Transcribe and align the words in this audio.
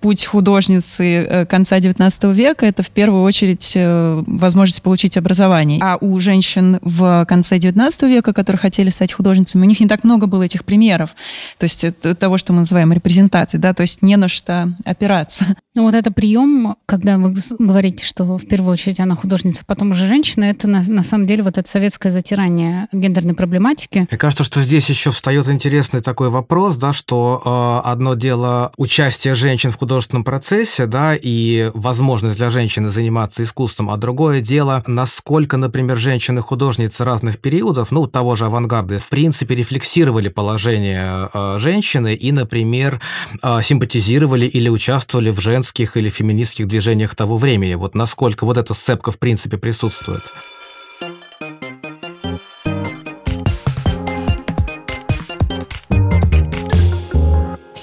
путь 0.00 0.24
художницы 0.24 1.04
э, 1.04 1.46
конца 1.46 1.78
XIX 1.78 2.32
века— 2.32 2.66
это 2.66 2.82
в 2.82 2.90
первую 2.90 3.22
очередь 3.22 3.72
э, 3.74 4.22
возможность 4.26 4.82
получить 4.82 5.16
образование. 5.16 5.80
А 5.82 5.98
у 6.00 6.18
женщин 6.20 6.78
в 6.82 7.24
конце 7.28 7.58
XIX 7.58 8.08
века, 8.08 8.32
которые 8.32 8.58
хотели 8.58 8.90
стать 8.90 9.12
художницами, 9.12 9.62
у 9.62 9.68
них 9.68 9.80
не 9.80 9.88
так 9.88 10.04
много 10.04 10.26
было 10.26 10.42
этих 10.42 10.64
примеров, 10.64 11.10
то 11.58 11.64
есть 11.64 11.84
того, 12.18 12.38
что 12.38 12.52
мы 12.52 12.60
называем 12.60 12.92
репрезентацией, 12.92 13.60
да, 13.60 13.74
то 13.74 13.82
есть 13.82 14.02
не 14.02 14.16
на 14.16 14.28
что 14.28 14.72
опираться. 14.84 15.56
Ну 15.74 15.84
вот 15.84 15.94
это 15.94 16.10
прием, 16.10 16.76
когда 16.86 17.16
вы 17.18 17.34
говорите, 17.58 18.04
что 18.04 18.38
в 18.38 18.46
первую 18.46 18.72
очередь 18.72 18.98
она 18.98 19.14
художница, 19.14 19.62
потом 19.66 19.92
уже 19.92 20.06
женщина, 20.06 20.44
это 20.44 20.66
на, 20.66 20.82
на 20.82 21.02
самом 21.02 21.26
деле 21.26 21.42
вот 21.42 21.58
это 21.58 21.68
советское 21.68 22.10
затирание 22.10 22.88
гендерной 22.92 23.34
проблематики. 23.34 24.06
Мне 24.10 24.18
кажется, 24.18 24.44
что 24.44 24.60
здесь 24.62 24.88
еще 24.88 25.10
встает 25.10 25.48
интересный 25.48 26.00
такой 26.00 26.30
вопрос, 26.30 26.76
да, 26.76 26.92
что 26.92 27.42
э, 27.84 27.88
одно 27.88 28.14
дело 28.14 28.72
участие 28.78 29.34
женщин 29.34 29.70
в 29.70 29.76
художественном 29.76 29.89
процессе, 30.24 30.86
да, 30.86 31.14
и 31.14 31.70
возможность 31.74 32.38
для 32.38 32.50
женщины 32.50 32.90
заниматься 32.90 33.42
искусством, 33.42 33.90
а 33.90 33.96
другое 33.96 34.40
дело, 34.40 34.82
насколько, 34.86 35.56
например, 35.56 35.98
женщины-художницы 35.98 37.04
разных 37.04 37.38
периодов, 37.38 37.90
ну, 37.90 38.06
того 38.06 38.36
же 38.36 38.46
авангарда, 38.46 38.98
в 38.98 39.08
принципе, 39.08 39.54
рефлексировали 39.54 40.28
положение 40.28 41.28
э, 41.32 41.56
женщины 41.58 42.14
и, 42.14 42.32
например, 42.32 43.00
э, 43.42 43.60
симпатизировали 43.62 44.46
или 44.46 44.68
участвовали 44.68 45.30
в 45.30 45.40
женских 45.40 45.96
или 45.96 46.08
феминистских 46.08 46.68
движениях 46.68 47.14
того 47.14 47.36
времени. 47.36 47.74
Вот 47.74 47.94
насколько 47.94 48.44
вот 48.44 48.58
эта 48.58 48.74
сцепка 48.74 49.10
в 49.10 49.18
принципе 49.18 49.58
присутствует. 49.58 50.22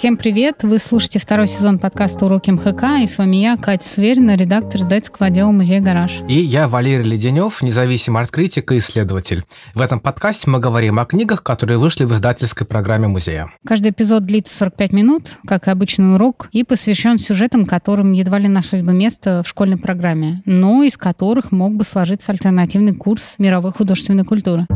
Всем 0.08 0.16
привет! 0.16 0.64
Вы 0.64 0.80
слушаете 0.80 1.20
второй 1.20 1.48
сезон 1.48 1.80
подкаста 1.80 2.28
«Уроки 2.28 2.50
МХК», 2.50 3.04
и 3.04 3.06
с 3.06 3.18
вами 3.18 3.36
я, 3.36 3.58
Катя 3.58 3.90
Суверина, 3.90 4.38
редактор 4.38 4.80
издательского 4.80 5.28
отдела 5.28 5.52
музея 5.52 5.82
«Гараж». 5.82 6.22
И 6.30 6.36
я, 6.36 6.70
Валерий 6.70 7.04
Леденев, 7.04 7.62
независимый 7.62 8.22
арт-критик 8.22 8.72
и 8.72 8.78
исследователь. 8.78 9.44
В 9.74 9.82
этом 9.82 10.00
подкасте 10.00 10.50
мы 10.50 10.60
говорим 10.60 10.98
о 10.98 11.06
книгах, 11.06 11.44
которые 11.44 11.78
вышли 11.78 12.06
в 12.06 12.14
издательской 12.14 12.66
программе 12.66 13.10
музея. 13.10 13.52
Каждый 13.68 13.92
эпизод 13.92 14.26
длится 14.26 14.56
45 14.56 14.94
минут, 14.94 15.40
как 15.46 15.68
и 15.68 15.72
обычный 15.72 16.16
урок, 16.16 16.48
и 16.54 16.64
посвящен 16.64 17.20
сюжетам, 17.20 17.66
которым 17.66 18.14
едва 18.14 18.40
ли 18.40 18.48
нашлось 18.48 18.84
бы 18.84 18.94
место 18.94 19.44
в 19.44 19.50
школьной 19.50 19.78
программе, 19.78 20.42
но 20.46 20.84
из 20.84 20.96
которых 20.96 21.52
мог 21.52 21.76
бы 21.76 21.84
сложиться 21.84 22.32
альтернативный 22.32 22.96
курс 22.96 23.36
мировой 23.40 23.74
художественной 23.74 24.24
культуры. 24.24 24.68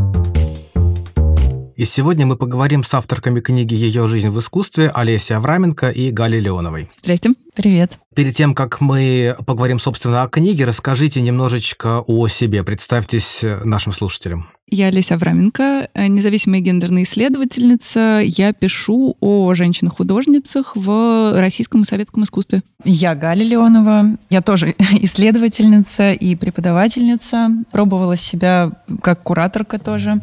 И 1.82 1.86
сегодня 1.86 2.28
мы 2.28 2.36
поговорим 2.36 2.84
с 2.84 2.94
авторками 2.94 3.40
книги 3.40 3.74
«Ее 3.74 4.08
жизнь 4.08 4.30
в 4.30 4.38
искусстве» 4.38 4.92
Олесей 4.94 5.36
Авраменко 5.36 5.90
и 5.90 6.12
Галей 6.12 6.40
Леоновой. 6.40 6.92
Здрасте. 7.02 7.32
Привет. 7.56 7.98
Перед 8.16 8.36
тем, 8.36 8.54
как 8.54 8.82
мы 8.82 9.36
поговорим, 9.48 9.80
собственно, 9.80 10.22
о 10.22 10.30
книге, 10.30 10.66
расскажите 10.66 11.22
немножечко 11.22 12.02
о 12.02 12.28
себе. 12.28 12.64
Представьтесь 12.64 13.40
нашим 13.64 13.94
слушателям. 13.94 14.48
Я 14.70 14.88
Олеся 14.88 15.16
Авраменко, 15.16 15.90
независимая 15.96 16.62
гендерная 16.62 17.04
исследовательница. 17.04 18.22
Я 18.24 18.54
пишу 18.54 19.18
о 19.20 19.54
женщинах-художницах 19.54 20.76
в 20.76 21.34
российском 21.40 21.82
и 21.82 21.86
советском 21.86 22.24
искусстве. 22.24 22.62
Я 22.86 23.16
Галя 23.16 23.44
Леонова. 23.44 24.18
Я 24.30 24.42
тоже 24.42 24.76
исследовательница 25.02 26.14
и 26.14 26.36
преподавательница. 26.36 27.50
Пробовала 27.72 28.16
себя 28.16 28.72
как 29.02 29.24
кураторка 29.24 29.80
тоже. 29.80 30.22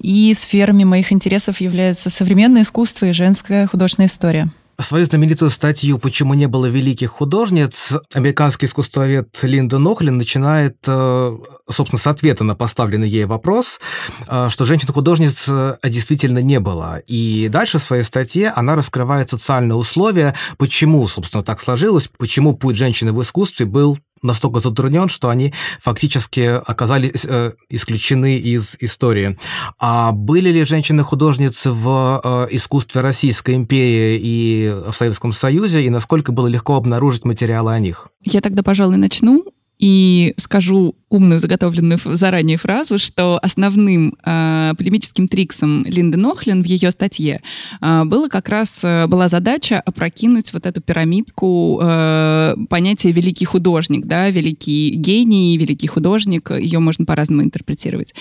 И 0.00 0.32
сферами 0.34 0.84
моих 0.84 1.12
интересов 1.12 1.60
является 1.60 2.10
современное 2.10 2.62
искусство 2.62 3.06
и 3.06 3.12
женская 3.12 3.66
художественная 3.66 4.08
история. 4.08 4.50
Свою 4.80 5.06
знаменитую 5.06 5.50
статью 5.50 5.98
«Почему 5.98 6.34
не 6.34 6.46
было 6.46 6.66
великих 6.66 7.10
художниц» 7.10 7.94
американский 8.14 8.66
искусствовед 8.66 9.36
Линда 9.42 9.78
Нохлин 9.78 10.16
начинает, 10.16 10.76
э, 10.86 11.36
собственно, 11.68 11.98
с 11.98 12.06
ответа 12.06 12.44
на 12.44 12.54
поставленный 12.54 13.08
ей 13.08 13.24
вопрос, 13.24 13.80
э, 14.28 14.46
что 14.48 14.64
женщин-художниц 14.64 15.46
э, 15.48 15.78
действительно 15.82 16.38
не 16.38 16.60
было. 16.60 17.02
И 17.08 17.48
дальше 17.50 17.78
в 17.78 17.82
своей 17.82 18.04
статье 18.04 18.50
она 18.54 18.76
раскрывает 18.76 19.30
социальные 19.30 19.74
условия, 19.74 20.36
почему, 20.58 21.08
собственно, 21.08 21.42
так 21.42 21.60
сложилось, 21.60 22.08
почему 22.16 22.54
путь 22.54 22.76
женщины 22.76 23.12
в 23.12 23.20
искусстве 23.20 23.66
был 23.66 23.98
настолько 24.22 24.60
затруднен, 24.60 25.08
что 25.08 25.28
они 25.28 25.52
фактически 25.80 26.40
оказались 26.40 27.24
э, 27.24 27.52
исключены 27.68 28.38
из 28.38 28.76
истории. 28.80 29.38
А 29.78 30.12
были 30.12 30.50
ли 30.50 30.64
женщины-художницы 30.64 31.70
в 31.70 32.20
э, 32.22 32.48
искусстве 32.50 33.00
Российской 33.00 33.54
империи 33.54 34.18
и 34.22 34.74
в 34.90 34.92
Советском 34.92 35.32
Союзе, 35.32 35.82
и 35.82 35.90
насколько 35.90 36.32
было 36.32 36.46
легко 36.46 36.76
обнаружить 36.76 37.24
материалы 37.24 37.72
о 37.72 37.78
них? 37.78 38.08
Я 38.22 38.40
тогда, 38.40 38.62
пожалуй, 38.62 38.96
начну 38.96 39.44
и 39.78 40.34
скажу 40.36 40.96
умную 41.08 41.40
заготовленную 41.40 41.98
заранее 42.04 42.58
фразу, 42.58 42.98
что 42.98 43.38
основным 43.40 44.14
э, 44.24 44.72
полемическим 44.76 45.26
триксом 45.28 45.84
Линды 45.84 46.18
Нохлин 46.18 46.62
в 46.62 46.66
ее 46.66 46.90
статье 46.90 47.40
э, 47.80 48.04
было 48.04 48.28
как 48.28 48.48
раз 48.48 48.80
э, 48.82 49.06
была 49.06 49.28
задача 49.28 49.80
опрокинуть 49.80 50.52
вот 50.52 50.66
эту 50.66 50.82
пирамидку 50.82 51.80
э, 51.82 52.56
понятия 52.68 53.12
великий 53.12 53.46
художник, 53.46 54.04
да, 54.04 54.28
великий 54.28 54.90
гений, 54.90 55.56
великий 55.56 55.86
художник, 55.86 56.50
ее 56.50 56.78
можно 56.78 57.06
по-разному 57.06 57.42
интерпретировать. 57.42 58.14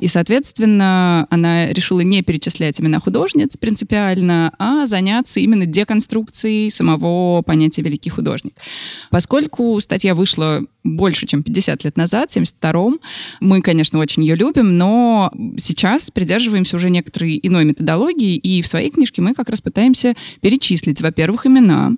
И, 0.00 0.06
соответственно, 0.06 1.26
она 1.30 1.68
решила 1.68 2.00
не 2.00 2.22
перечислять 2.22 2.78
имена 2.80 3.00
художниц 3.00 3.56
принципиально, 3.56 4.52
а 4.58 4.86
заняться 4.86 5.40
именно 5.40 5.64
деконструкцией 5.64 6.70
самого 6.70 7.40
понятия 7.42 7.82
великий 7.82 8.10
художник. 8.10 8.54
Поскольку 9.10 9.80
статья 9.80 10.14
вышла 10.14 10.62
больше, 10.84 11.26
чем 11.26 11.42
50 11.42 11.84
лет 11.84 11.96
назад, 11.96 12.30
72-м. 12.36 13.00
Мы, 13.40 13.62
конечно, 13.62 13.98
очень 13.98 14.22
ее 14.22 14.36
любим, 14.36 14.76
но 14.76 15.32
сейчас 15.58 16.10
придерживаемся 16.10 16.76
уже 16.76 16.90
некоторой 16.90 17.40
иной 17.42 17.64
методологии, 17.64 18.36
и 18.36 18.62
в 18.62 18.66
своей 18.66 18.90
книжке 18.90 19.22
мы 19.22 19.34
как 19.34 19.48
раз 19.48 19.60
пытаемся 19.60 20.14
перечислить, 20.40 21.00
во-первых, 21.00 21.46
имена, 21.46 21.92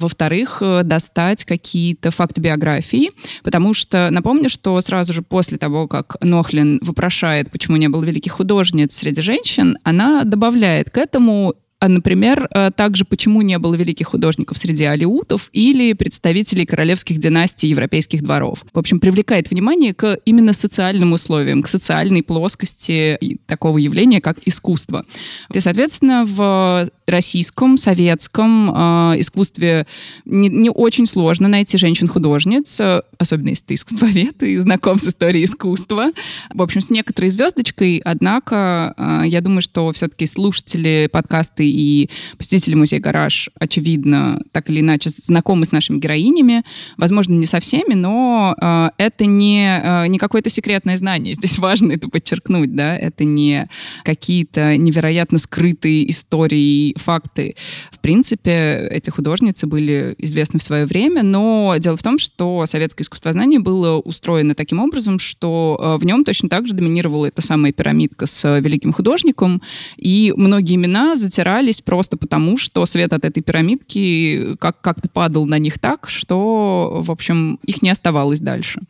во-вторых, 0.00 0.58
э, 0.60 0.82
достать 0.82 1.44
какие-то 1.44 2.10
факты 2.10 2.40
биографии, 2.40 3.12
потому 3.44 3.74
что 3.74 4.08
напомню, 4.10 4.50
что 4.50 4.80
сразу 4.80 5.12
же 5.12 5.22
после 5.22 5.56
того, 5.56 5.86
как 5.86 6.16
Нохлин 6.20 6.80
вопрошает, 6.82 7.50
почему 7.50 7.76
не 7.76 7.88
было 7.88 8.02
великих 8.02 8.32
художниц 8.32 8.94
среди 8.94 9.22
женщин, 9.22 9.78
она 9.84 10.24
добавляет 10.24 10.90
к 10.90 10.98
этому 10.98 11.54
например, 11.88 12.48
э, 12.50 12.70
также 12.74 13.04
почему 13.04 13.42
не 13.42 13.58
было 13.58 13.74
великих 13.74 14.08
художников 14.08 14.58
среди 14.58 14.84
алиутов 14.84 15.48
или 15.52 15.92
представителей 15.94 16.66
королевских 16.66 17.18
династий 17.18 17.68
европейских 17.68 18.22
дворов. 18.22 18.64
В 18.72 18.78
общем, 18.78 19.00
привлекает 19.00 19.50
внимание 19.50 19.94
к 19.94 20.18
именно 20.24 20.52
социальным 20.52 21.12
условиям, 21.12 21.62
к 21.62 21.68
социальной 21.68 22.22
плоскости 22.22 23.18
такого 23.46 23.78
явления, 23.78 24.20
как 24.20 24.38
искусство. 24.46 25.04
И, 25.52 25.60
соответственно, 25.60 26.24
в 26.24 26.88
российском, 27.06 27.76
советском 27.76 28.70
э, 28.70 29.20
искусстве 29.20 29.86
не, 30.24 30.48
не 30.48 30.70
очень 30.70 31.06
сложно 31.06 31.48
найти 31.48 31.78
женщин-художниц, 31.78 32.80
особенно 33.18 33.48
если 33.50 33.64
ты 33.64 33.74
искусствовед 33.74 34.42
и 34.42 34.56
знаком 34.58 34.98
с 34.98 35.08
историей 35.08 35.44
искусства. 35.44 36.12
В 36.54 36.62
общем, 36.62 36.80
с 36.80 36.90
некоторой 36.90 37.30
звездочкой, 37.30 38.00
однако, 38.04 38.94
э, 38.96 39.22
я 39.26 39.40
думаю, 39.40 39.62
что 39.62 39.92
все-таки 39.92 40.26
слушатели 40.26 41.08
подкасты 41.12 41.71
и 41.72 42.10
посетители 42.38 42.74
музея 42.74 43.00
«Гараж», 43.00 43.50
очевидно, 43.58 44.40
так 44.52 44.68
или 44.70 44.80
иначе 44.80 45.10
знакомы 45.10 45.66
с 45.66 45.72
нашими 45.72 45.98
героинями. 45.98 46.62
Возможно, 46.96 47.34
не 47.34 47.46
со 47.46 47.60
всеми, 47.60 47.94
но 47.94 48.54
э, 48.60 48.90
это 48.98 49.24
не, 49.26 49.80
э, 49.82 50.06
не 50.08 50.18
какое-то 50.18 50.50
секретное 50.50 50.96
знание. 50.96 51.34
Здесь 51.34 51.58
важно 51.58 51.92
это 51.92 52.08
подчеркнуть, 52.08 52.74
да, 52.74 52.96
это 52.96 53.24
не 53.24 53.68
какие-то 54.04 54.76
невероятно 54.76 55.38
скрытые 55.38 56.10
истории, 56.10 56.94
факты. 56.98 57.56
В 57.90 58.00
принципе, 58.00 58.88
эти 58.90 59.10
художницы 59.10 59.66
были 59.66 60.14
известны 60.18 60.58
в 60.58 60.62
свое 60.62 60.86
время, 60.86 61.22
но 61.22 61.74
дело 61.78 61.96
в 61.96 62.02
том, 62.02 62.18
что 62.18 62.64
советское 62.66 63.04
искусствознание 63.04 63.60
было 63.60 63.98
устроено 63.98 64.54
таким 64.54 64.80
образом, 64.80 65.18
что 65.18 65.78
э, 65.80 65.96
в 66.00 66.04
нем 66.04 66.24
точно 66.24 66.48
так 66.48 66.66
же 66.66 66.74
доминировала 66.74 67.26
эта 67.26 67.42
самая 67.42 67.72
пирамидка 67.72 68.26
с 68.26 68.58
великим 68.60 68.92
художником, 68.92 69.62
и 69.96 70.32
многие 70.36 70.74
имена 70.74 71.16
затирали 71.16 71.61
остались 71.62 71.80
просто 71.80 72.16
потому, 72.16 72.58
что 72.58 72.84
свет 72.86 73.12
от 73.12 73.24
этой 73.24 73.42
пирамидки 73.42 74.56
как- 74.58 74.80
как-то 74.80 75.08
падал 75.08 75.46
на 75.46 75.58
них 75.58 75.78
так, 75.78 76.08
что, 76.08 77.00
в 77.04 77.10
общем, 77.10 77.60
их 77.64 77.82
не 77.82 77.90
оставалось 77.90 78.40
дальше. 78.40 78.80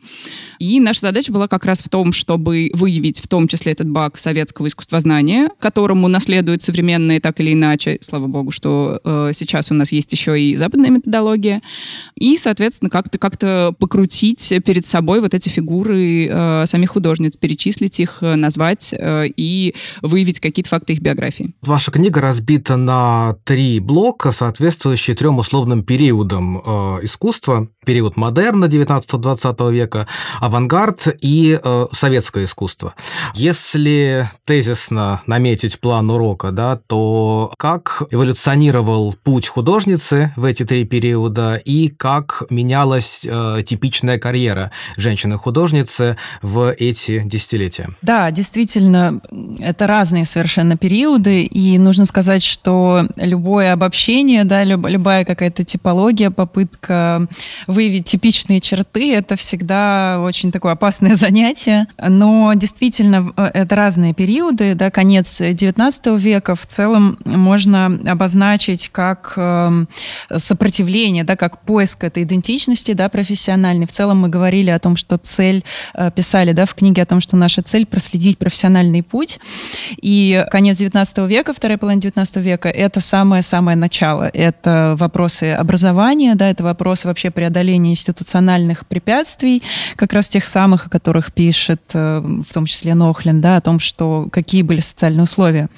И 0.59 0.79
наша 0.79 1.01
задача 1.01 1.31
была 1.31 1.47
как 1.47 1.65
раз 1.65 1.81
в 1.81 1.89
том, 1.89 2.11
чтобы 2.11 2.71
выявить 2.73 3.19
в 3.19 3.27
том 3.27 3.47
числе 3.47 3.73
этот 3.73 3.89
баг 3.89 4.17
советского 4.17 4.67
искусствознания, 4.67 5.49
которому 5.59 6.07
наследуют 6.07 6.63
современные 6.63 7.19
так 7.19 7.39
или 7.39 7.53
иначе, 7.53 7.99
слава 8.01 8.27
богу, 8.27 8.51
что 8.51 8.99
э, 9.03 9.31
сейчас 9.35 9.69
у 9.71 9.75
нас 9.75 9.91
есть 9.91 10.11
еще 10.11 10.39
и 10.39 10.55
западная 10.55 10.89
методология, 10.89 11.61
и, 12.15 12.37
соответственно, 12.37 12.89
как-то 12.89 13.17
как 13.17 13.33
покрутить 13.77 14.53
перед 14.65 14.85
собой 14.85 15.19
вот 15.19 15.33
эти 15.33 15.49
фигуры 15.49 16.27
э, 16.27 16.65
самих 16.65 16.91
художниц, 16.91 17.35
перечислить 17.35 17.99
их, 17.99 18.19
назвать 18.21 18.93
э, 18.93 19.25
и 19.35 19.75
выявить 20.01 20.39
какие-то 20.39 20.69
факты 20.69 20.93
их 20.93 21.01
биографии. 21.01 21.53
Ваша 21.61 21.91
книга 21.91 22.21
разбита 22.21 22.62
делит 22.63 22.69
на 22.69 23.35
три 23.43 23.79
блока, 23.79 24.31
соответствующие 24.31 25.15
трем 25.15 25.37
условным 25.37 25.83
периодам 25.83 26.59
искусства. 27.03 27.67
Период 27.85 28.15
модерна 28.15 28.65
19-20 28.65 29.71
века, 29.71 30.07
авангард 30.39 31.07
и 31.21 31.59
советское 31.91 32.45
искусство. 32.45 32.93
Если 33.33 34.29
тезисно 34.45 35.21
наметить 35.27 35.79
план 35.79 36.09
урока, 36.09 36.51
да, 36.51 36.79
то 36.87 37.53
как 37.57 38.03
эволюционировал 38.09 39.15
путь 39.23 39.47
художницы 39.47 40.31
в 40.37 40.45
эти 40.45 40.63
три 40.63 40.85
периода 40.85 41.55
и 41.55 41.89
как 41.89 42.43
менялась 42.49 43.21
э, 43.25 43.63
типичная 43.67 44.17
карьера 44.17 44.71
женщины-художницы 44.95 46.17
в 46.41 46.73
эти 46.73 47.21
десятилетия? 47.25 47.89
Да, 48.01 48.31
действительно, 48.31 49.19
это 49.59 49.87
разные 49.87 50.23
совершенно 50.23 50.77
периоды, 50.77 51.43
и 51.43 51.77
нужно 51.77 52.05
сказать, 52.05 52.43
что 52.53 53.07
любое 53.17 53.73
обобщение, 53.73 54.45
да, 54.45 54.63
люб, 54.63 54.87
любая 54.87 55.25
какая-то 55.25 55.63
типология, 55.63 56.29
попытка 56.29 57.27
выявить 57.67 58.05
типичные 58.05 58.61
черты, 58.61 59.13
это 59.13 59.35
всегда 59.35 60.21
очень 60.21 60.51
такое 60.51 60.73
опасное 60.73 61.15
занятие, 61.17 61.87
но 61.97 62.53
действительно 62.53 63.33
э, 63.35 63.51
это 63.53 63.75
разные 63.75 64.13
периоды, 64.13 64.75
да, 64.75 64.91
конец 64.91 65.41
19 65.41 66.19
века 66.19 66.55
в 66.55 66.65
целом 66.65 67.17
можно 67.25 67.85
обозначить 68.05 68.89
как 68.89 69.33
э, 69.35 69.85
сопротивление, 70.37 71.23
да, 71.23 71.35
как 71.35 71.61
поиск 71.61 72.03
этой 72.03 72.23
идентичности, 72.23 72.93
да, 72.93 73.09
профессиональной. 73.09 73.87
В 73.87 73.91
целом 73.91 74.19
мы 74.19 74.29
говорили 74.29 74.69
о 74.69 74.79
том, 74.79 74.95
что 74.95 75.17
цель, 75.17 75.63
э, 75.95 76.11
писали, 76.11 76.51
да, 76.51 76.65
в 76.65 76.75
книге 76.75 77.01
о 77.01 77.05
том, 77.05 77.19
что 77.19 77.35
наша 77.35 77.63
цель 77.63 77.85
проследить 77.85 78.37
профессиональный 78.37 79.01
путь. 79.01 79.39
И 80.01 80.45
конец 80.51 80.77
19 80.77 81.17
века, 81.29 81.53
вторая 81.53 81.77
половина 81.77 82.01
19 82.33 82.37
века, 82.43 82.69
это 82.69 82.99
самое-самое 82.99 83.77
начало. 83.77 84.29
Это 84.33 84.95
вопросы 84.97 85.51
образования, 85.51 86.35
да, 86.35 86.49
это 86.49 86.63
вопросы 86.63 87.07
вообще 87.07 87.31
преодоления 87.31 87.91
институциональных 87.91 88.85
препятствий, 88.87 89.61
как 89.95 90.13
раз 90.13 90.29
тех 90.29 90.45
самых, 90.45 90.87
о 90.87 90.89
которых 90.89 91.33
пишет 91.33 91.81
э, 91.93 92.19
в 92.19 92.53
том 92.53 92.65
числе 92.65 92.95
Нохлин, 92.95 93.41
да, 93.41 93.57
о 93.57 93.61
том, 93.61 93.79
что 93.79 94.27
какие 94.31 94.61
были 94.61 94.79
социальные 94.79 95.23
условия. 95.23 95.69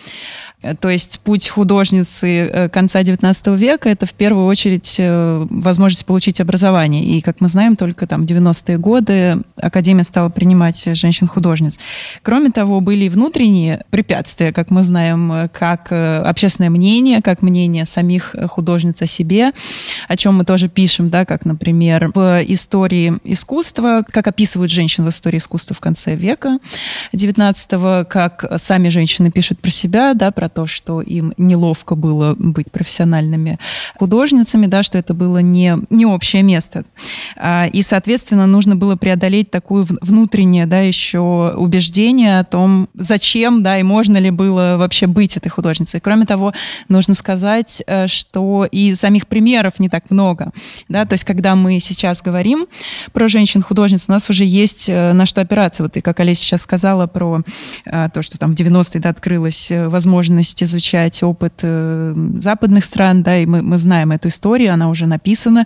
Э, 0.61 0.75
то 0.75 0.89
есть 0.89 1.19
путь 1.19 1.49
художницы 1.49 2.27
э, 2.27 2.69
конца 2.69 3.01
XIX 3.01 3.57
века— 3.57 3.89
это 3.95 4.05
в 4.05 4.13
первую 4.13 4.45
очередь 4.45 4.95
возможность 4.97 6.05
получить 6.05 6.39
образование. 6.39 7.03
И, 7.03 7.21
как 7.21 7.41
мы 7.41 7.49
знаем, 7.49 7.75
только 7.75 8.07
там 8.07 8.25
в 8.25 8.29
90-е 8.29 8.77
годы 8.77 9.41
Академия 9.57 10.03
стала 10.03 10.29
принимать 10.29 10.83
женщин-художниц. 10.85 11.79
Кроме 12.21 12.51
того, 12.51 12.81
были 12.81 13.05
и 13.05 13.09
внутренние 13.09 13.83
препятствия, 13.89 14.51
как 14.51 14.69
мы 14.69 14.83
знаем, 14.83 15.49
как 15.53 15.91
общественное 15.91 16.44
мнение, 16.69 17.21
как 17.21 17.41
мнение 17.41 17.85
самих 17.85 18.35
художниц 18.49 19.01
о 19.01 19.07
себе, 19.07 19.51
о 20.07 20.17
чем 20.17 20.35
мы 20.35 20.45
тоже 20.45 20.69
пишем, 20.69 21.09
да, 21.09 21.25
как, 21.25 21.45
например, 21.45 22.11
в 22.13 22.43
истории 22.47 23.17
искусства, 23.23 24.03
как 24.09 24.27
описывают 24.27 24.71
женщин 24.71 25.05
в 25.05 25.09
истории 25.09 25.37
искусства 25.37 25.75
в 25.75 25.79
конце 25.79 26.15
века 26.15 26.59
XIX, 27.13 28.05
как 28.05 28.45
сами 28.57 28.89
женщины 28.89 29.31
пишут 29.31 29.59
про 29.59 29.71
себя, 29.71 30.13
да, 30.13 30.31
про 30.31 30.49
то, 30.49 30.65
что 30.65 31.01
им 31.01 31.33
неловко 31.37 31.95
было 31.95 32.35
быть 32.37 32.71
профессиональными 32.71 33.59
художницами, 33.97 34.67
да, 34.67 34.83
что 34.83 34.97
это 34.97 35.13
было 35.13 35.39
не, 35.39 35.77
не 35.89 36.05
общее 36.05 36.43
место. 36.43 36.85
А, 37.35 37.67
и, 37.71 37.81
соответственно, 37.81 38.47
нужно 38.47 38.75
было 38.75 38.95
преодолеть 38.95 39.51
такое 39.51 39.85
внутреннее, 40.01 40.65
да, 40.65 40.79
еще 40.79 41.53
убеждение 41.55 42.39
о 42.39 42.43
том, 42.43 42.89
зачем, 42.93 43.63
да, 43.63 43.79
и 43.79 43.83
можно 43.83 44.17
ли 44.17 44.29
было 44.31 44.75
вообще 44.77 45.07
быть 45.07 45.37
этой 45.37 45.49
художницей. 45.49 45.99
Кроме 45.99 46.25
того, 46.25 46.34
нужно 46.89 47.13
сказать, 47.13 47.81
э, 47.85 48.07
что 48.07 48.67
и 48.71 48.95
самих 48.95 49.27
примеров 49.27 49.79
не 49.79 49.89
так 49.89 50.09
много, 50.09 50.51
да, 50.89 51.05
то 51.05 51.13
есть 51.13 51.23
когда 51.23 51.55
мы 51.55 51.79
сейчас 51.79 52.21
говорим 52.21 52.67
про 53.13 53.27
женщин-художниц, 53.27 54.05
у 54.07 54.11
нас 54.11 54.29
уже 54.29 54.45
есть 54.45 54.89
э, 54.89 55.13
на 55.13 55.25
что 55.25 55.41
опираться. 55.41 55.83
Вот 55.83 55.97
и 55.97 56.01
как 56.01 56.19
Олеся 56.19 56.41
сейчас 56.41 56.61
сказала 56.61 57.07
про 57.07 57.41
э, 57.85 58.09
то, 58.13 58.21
что 58.21 58.37
там 58.37 58.55
в 58.55 58.59
90-е 58.59 59.01
да, 59.01 59.09
открылась 59.09 59.71
возможность 59.71 60.63
изучать 60.63 61.21
опыт 61.23 61.61
западных 61.61 62.85
стран, 62.85 63.23
да, 63.23 63.37
и 63.37 63.45
мы, 63.45 63.61
мы 63.61 63.77
знаем 63.77 64.11
эту 64.11 64.27
историю, 64.27 64.73
она 64.73 64.89
уже 64.89 65.07
написана 65.07 65.65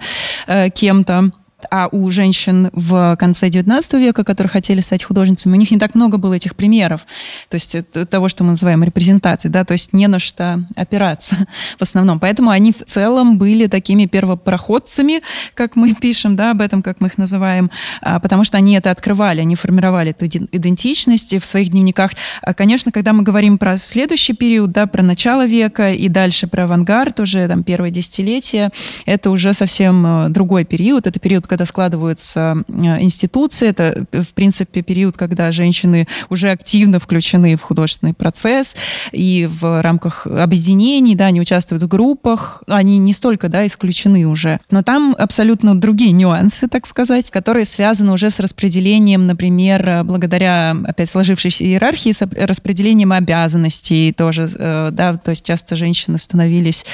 кем-то. 0.74 1.32
А 1.70 1.90
у 1.92 2.10
женщин 2.10 2.70
в 2.74 3.16
конце 3.18 3.50
XIX 3.50 4.00
века, 4.00 4.24
которые 4.24 4.50
хотели 4.50 4.82
стать 4.82 5.04
художницами, 5.04 5.54
у 5.54 5.60
них 5.60 5.72
не 5.72 5.78
так 5.78 5.96
много 5.96 6.18
было 6.18 6.34
этих 6.34 6.56
примеров, 6.56 7.06
то 7.50 7.56
есть 7.56 7.76
того, 8.10 8.30
что 8.30 8.44
мы 8.44 8.52
называем 8.52 8.84
репрезентацией, 8.84 9.52
да, 9.52 9.64
то 9.66 9.74
есть 9.74 9.94
не 9.94 10.08
на 10.08 10.20
что 10.20 10.64
опираться 10.76 11.36
в 11.78 11.82
основном. 11.82 12.20
Поэтому 12.20 12.50
они 12.50 12.72
в 12.72 12.86
целом 12.86 13.38
были 13.38 13.68
такими 13.68 14.06
первопроходцами, 14.06 15.22
как 15.54 15.76
мы 15.76 15.94
пишем, 16.02 16.36
да, 16.36 16.52
об 16.52 16.62
этом, 16.62 16.82
как 16.82 17.02
мы 17.02 17.08
их 17.08 17.18
называем, 17.18 17.70
а, 18.02 18.20
потому 18.20 18.44
что 18.44 18.58
они 18.58 18.74
это 18.76 18.92
открывали, 18.92 19.42
они 19.42 19.56
формировали 19.56 20.12
эту 20.12 20.26
идентичность 20.26 21.34
в 21.40 21.46
своих 21.46 21.70
дневниках. 21.70 22.12
А, 22.42 22.54
конечно, 22.54 22.92
когда 22.92 23.14
мы 23.14 23.24
говорим 23.24 23.58
про 23.58 23.78
следующий 23.78 24.34
период, 24.34 24.72
да, 24.72 24.88
про 24.88 25.04
начало 25.04 25.46
века 25.46 25.92
и 25.94 26.08
дальше 26.08 26.48
про 26.48 26.64
авангард, 26.64 27.20
уже 27.20 27.48
там 27.48 27.64
первое 27.64 27.92
десятилетие, 27.92 28.72
это 29.06 29.30
уже 29.30 29.54
совсем 29.54 30.06
э, 30.06 30.30
другой 30.30 30.66
период, 30.66 31.08
это 31.08 31.20
период 31.20 31.48
когда 31.48 31.59
складываются 31.66 32.64
э, 32.68 33.02
институции. 33.02 33.70
Это, 33.70 34.06
в 34.12 34.34
принципе, 34.34 34.82
период, 34.82 35.18
когда 35.18 35.52
женщины 35.52 36.08
уже 36.30 36.50
активно 36.50 37.00
включены 37.00 37.56
в 37.56 37.62
художественный 37.62 38.14
процесс 38.14 38.76
и 39.12 39.50
в 39.50 39.82
рамках 39.82 40.28
объединений, 40.28 41.16
да, 41.16 41.28
они 41.28 41.42
участвуют 41.42 41.84
в 41.84 41.88
группах, 41.88 42.64
они 42.68 42.98
не 42.98 43.14
столько, 43.14 43.50
да, 43.50 43.66
исключены 43.66 44.26
уже. 44.26 44.60
Но 44.72 44.84
там 44.84 45.16
абсолютно 45.18 45.80
другие 45.80 46.12
нюансы, 46.12 46.68
так 46.68 46.88
сказать, 46.88 47.30
которые 47.32 47.66
связаны 47.66 48.12
уже 48.12 48.30
с 48.30 48.40
распределением, 48.40 49.28
например, 49.28 50.04
благодаря, 50.04 50.76
опять, 50.86 51.10
сложившейся 51.10 51.64
иерархии, 51.64 52.12
с 52.12 52.22
распределением 52.22 53.12
обязанностей 53.12 54.14
тоже, 54.14 54.50
э, 54.54 54.90
да, 54.92 55.18
то 55.18 55.32
есть 55.32 55.46
часто 55.46 55.76
женщины 55.76 56.18
становились 56.18 56.86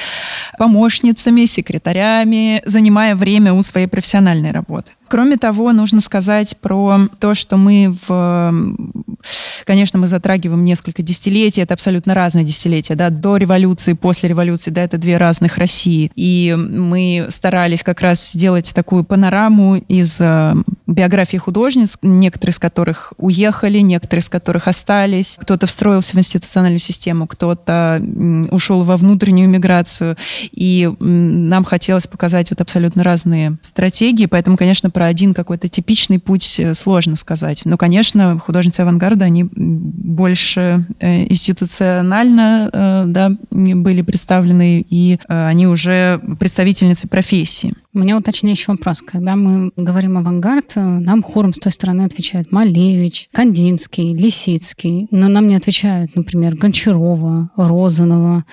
помощницами, 0.58 1.44
секретарями, 1.44 2.62
занимая 2.64 3.14
время 3.14 3.52
у 3.52 3.62
своей 3.62 3.86
профессиональной 3.86 4.50
работы. 4.56 4.92
Кроме 5.08 5.36
того, 5.36 5.72
нужно 5.72 6.00
сказать 6.00 6.56
про 6.60 7.08
то, 7.20 7.34
что 7.34 7.56
мы 7.56 7.94
в... 8.08 8.52
Конечно, 9.64 9.98
мы 9.98 10.06
затрагиваем 10.06 10.64
несколько 10.64 11.02
десятилетий, 11.02 11.60
это 11.60 11.74
абсолютно 11.74 12.14
разные 12.14 12.44
десятилетия, 12.44 12.94
да, 12.94 13.10
до 13.10 13.36
революции, 13.36 13.94
после 13.94 14.28
революции, 14.28 14.70
да, 14.70 14.82
это 14.82 14.98
две 14.98 15.16
разных 15.16 15.58
России. 15.58 16.10
И 16.14 16.54
мы 16.56 17.26
старались 17.30 17.82
как 17.82 18.00
раз 18.00 18.32
сделать 18.32 18.72
такую 18.74 19.04
панораму 19.04 19.76
из 19.76 20.20
э, 20.20 20.54
биографии 20.86 21.36
художниц, 21.36 21.96
некоторые 22.02 22.52
из 22.52 22.58
которых 22.58 23.12
уехали, 23.16 23.78
некоторые 23.78 24.20
из 24.20 24.28
которых 24.28 24.68
остались, 24.68 25.36
кто-то 25.40 25.66
встроился 25.66 26.14
в 26.14 26.18
институциональную 26.18 26.78
систему, 26.78 27.26
кто-то 27.26 28.02
ушел 28.50 28.84
во 28.84 28.96
внутреннюю 28.96 29.48
миграцию, 29.48 30.16
и 30.52 30.90
нам 31.00 31.64
хотелось 31.64 32.06
показать 32.06 32.50
вот 32.50 32.60
абсолютно 32.60 33.02
разные 33.02 33.56
стратегии, 33.60 34.26
поэтому, 34.26 34.56
конечно, 34.56 34.90
про 34.90 35.06
один 35.06 35.34
какой-то 35.34 35.68
типичный 35.68 36.18
путь 36.18 36.58
э, 36.58 36.74
сложно 36.74 37.16
сказать. 37.16 37.62
Но, 37.64 37.76
конечно, 37.76 38.38
художницы 38.38 38.80
авангарда, 38.80 39.15
они 39.24 39.48
больше 39.52 40.86
э, 41.00 41.24
институционально 41.24 42.70
э, 42.72 43.04
да, 43.08 43.30
были 43.50 44.02
представлены, 44.02 44.84
и 44.88 45.18
они 45.26 45.66
уже 45.66 46.20
представительницы 46.38 47.08
профессии. 47.08 47.74
У 47.96 47.98
меня 47.98 48.18
уточняющий 48.18 48.66
вопрос. 48.68 49.00
Когда 49.00 49.36
мы 49.36 49.72
говорим 49.74 50.18
авангард, 50.18 50.72
нам 50.76 51.22
хором 51.22 51.54
с 51.54 51.58
той 51.58 51.72
стороны 51.72 52.02
отвечают 52.02 52.52
Малевич, 52.52 53.30
Кандинский, 53.32 54.12
Лисицкий, 54.12 55.08
но 55.10 55.28
нам 55.28 55.48
не 55.48 55.56
отвечают, 55.56 56.14
например, 56.14 56.56
Гончарова, 56.56 57.52
Розанова, 57.56 58.44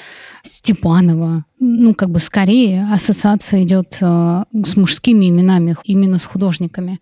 Степанова. 0.43 1.43
Ну, 1.59 1.93
как 1.93 2.09
бы 2.09 2.19
скорее 2.19 2.87
ассоциация 2.89 3.63
идет 3.63 3.97
э, 3.99 4.43
с 4.65 4.77
мужскими 4.77 5.27
именами, 5.27 5.75
именно 5.83 6.19
с 6.19 6.23
художниками. 6.23 7.01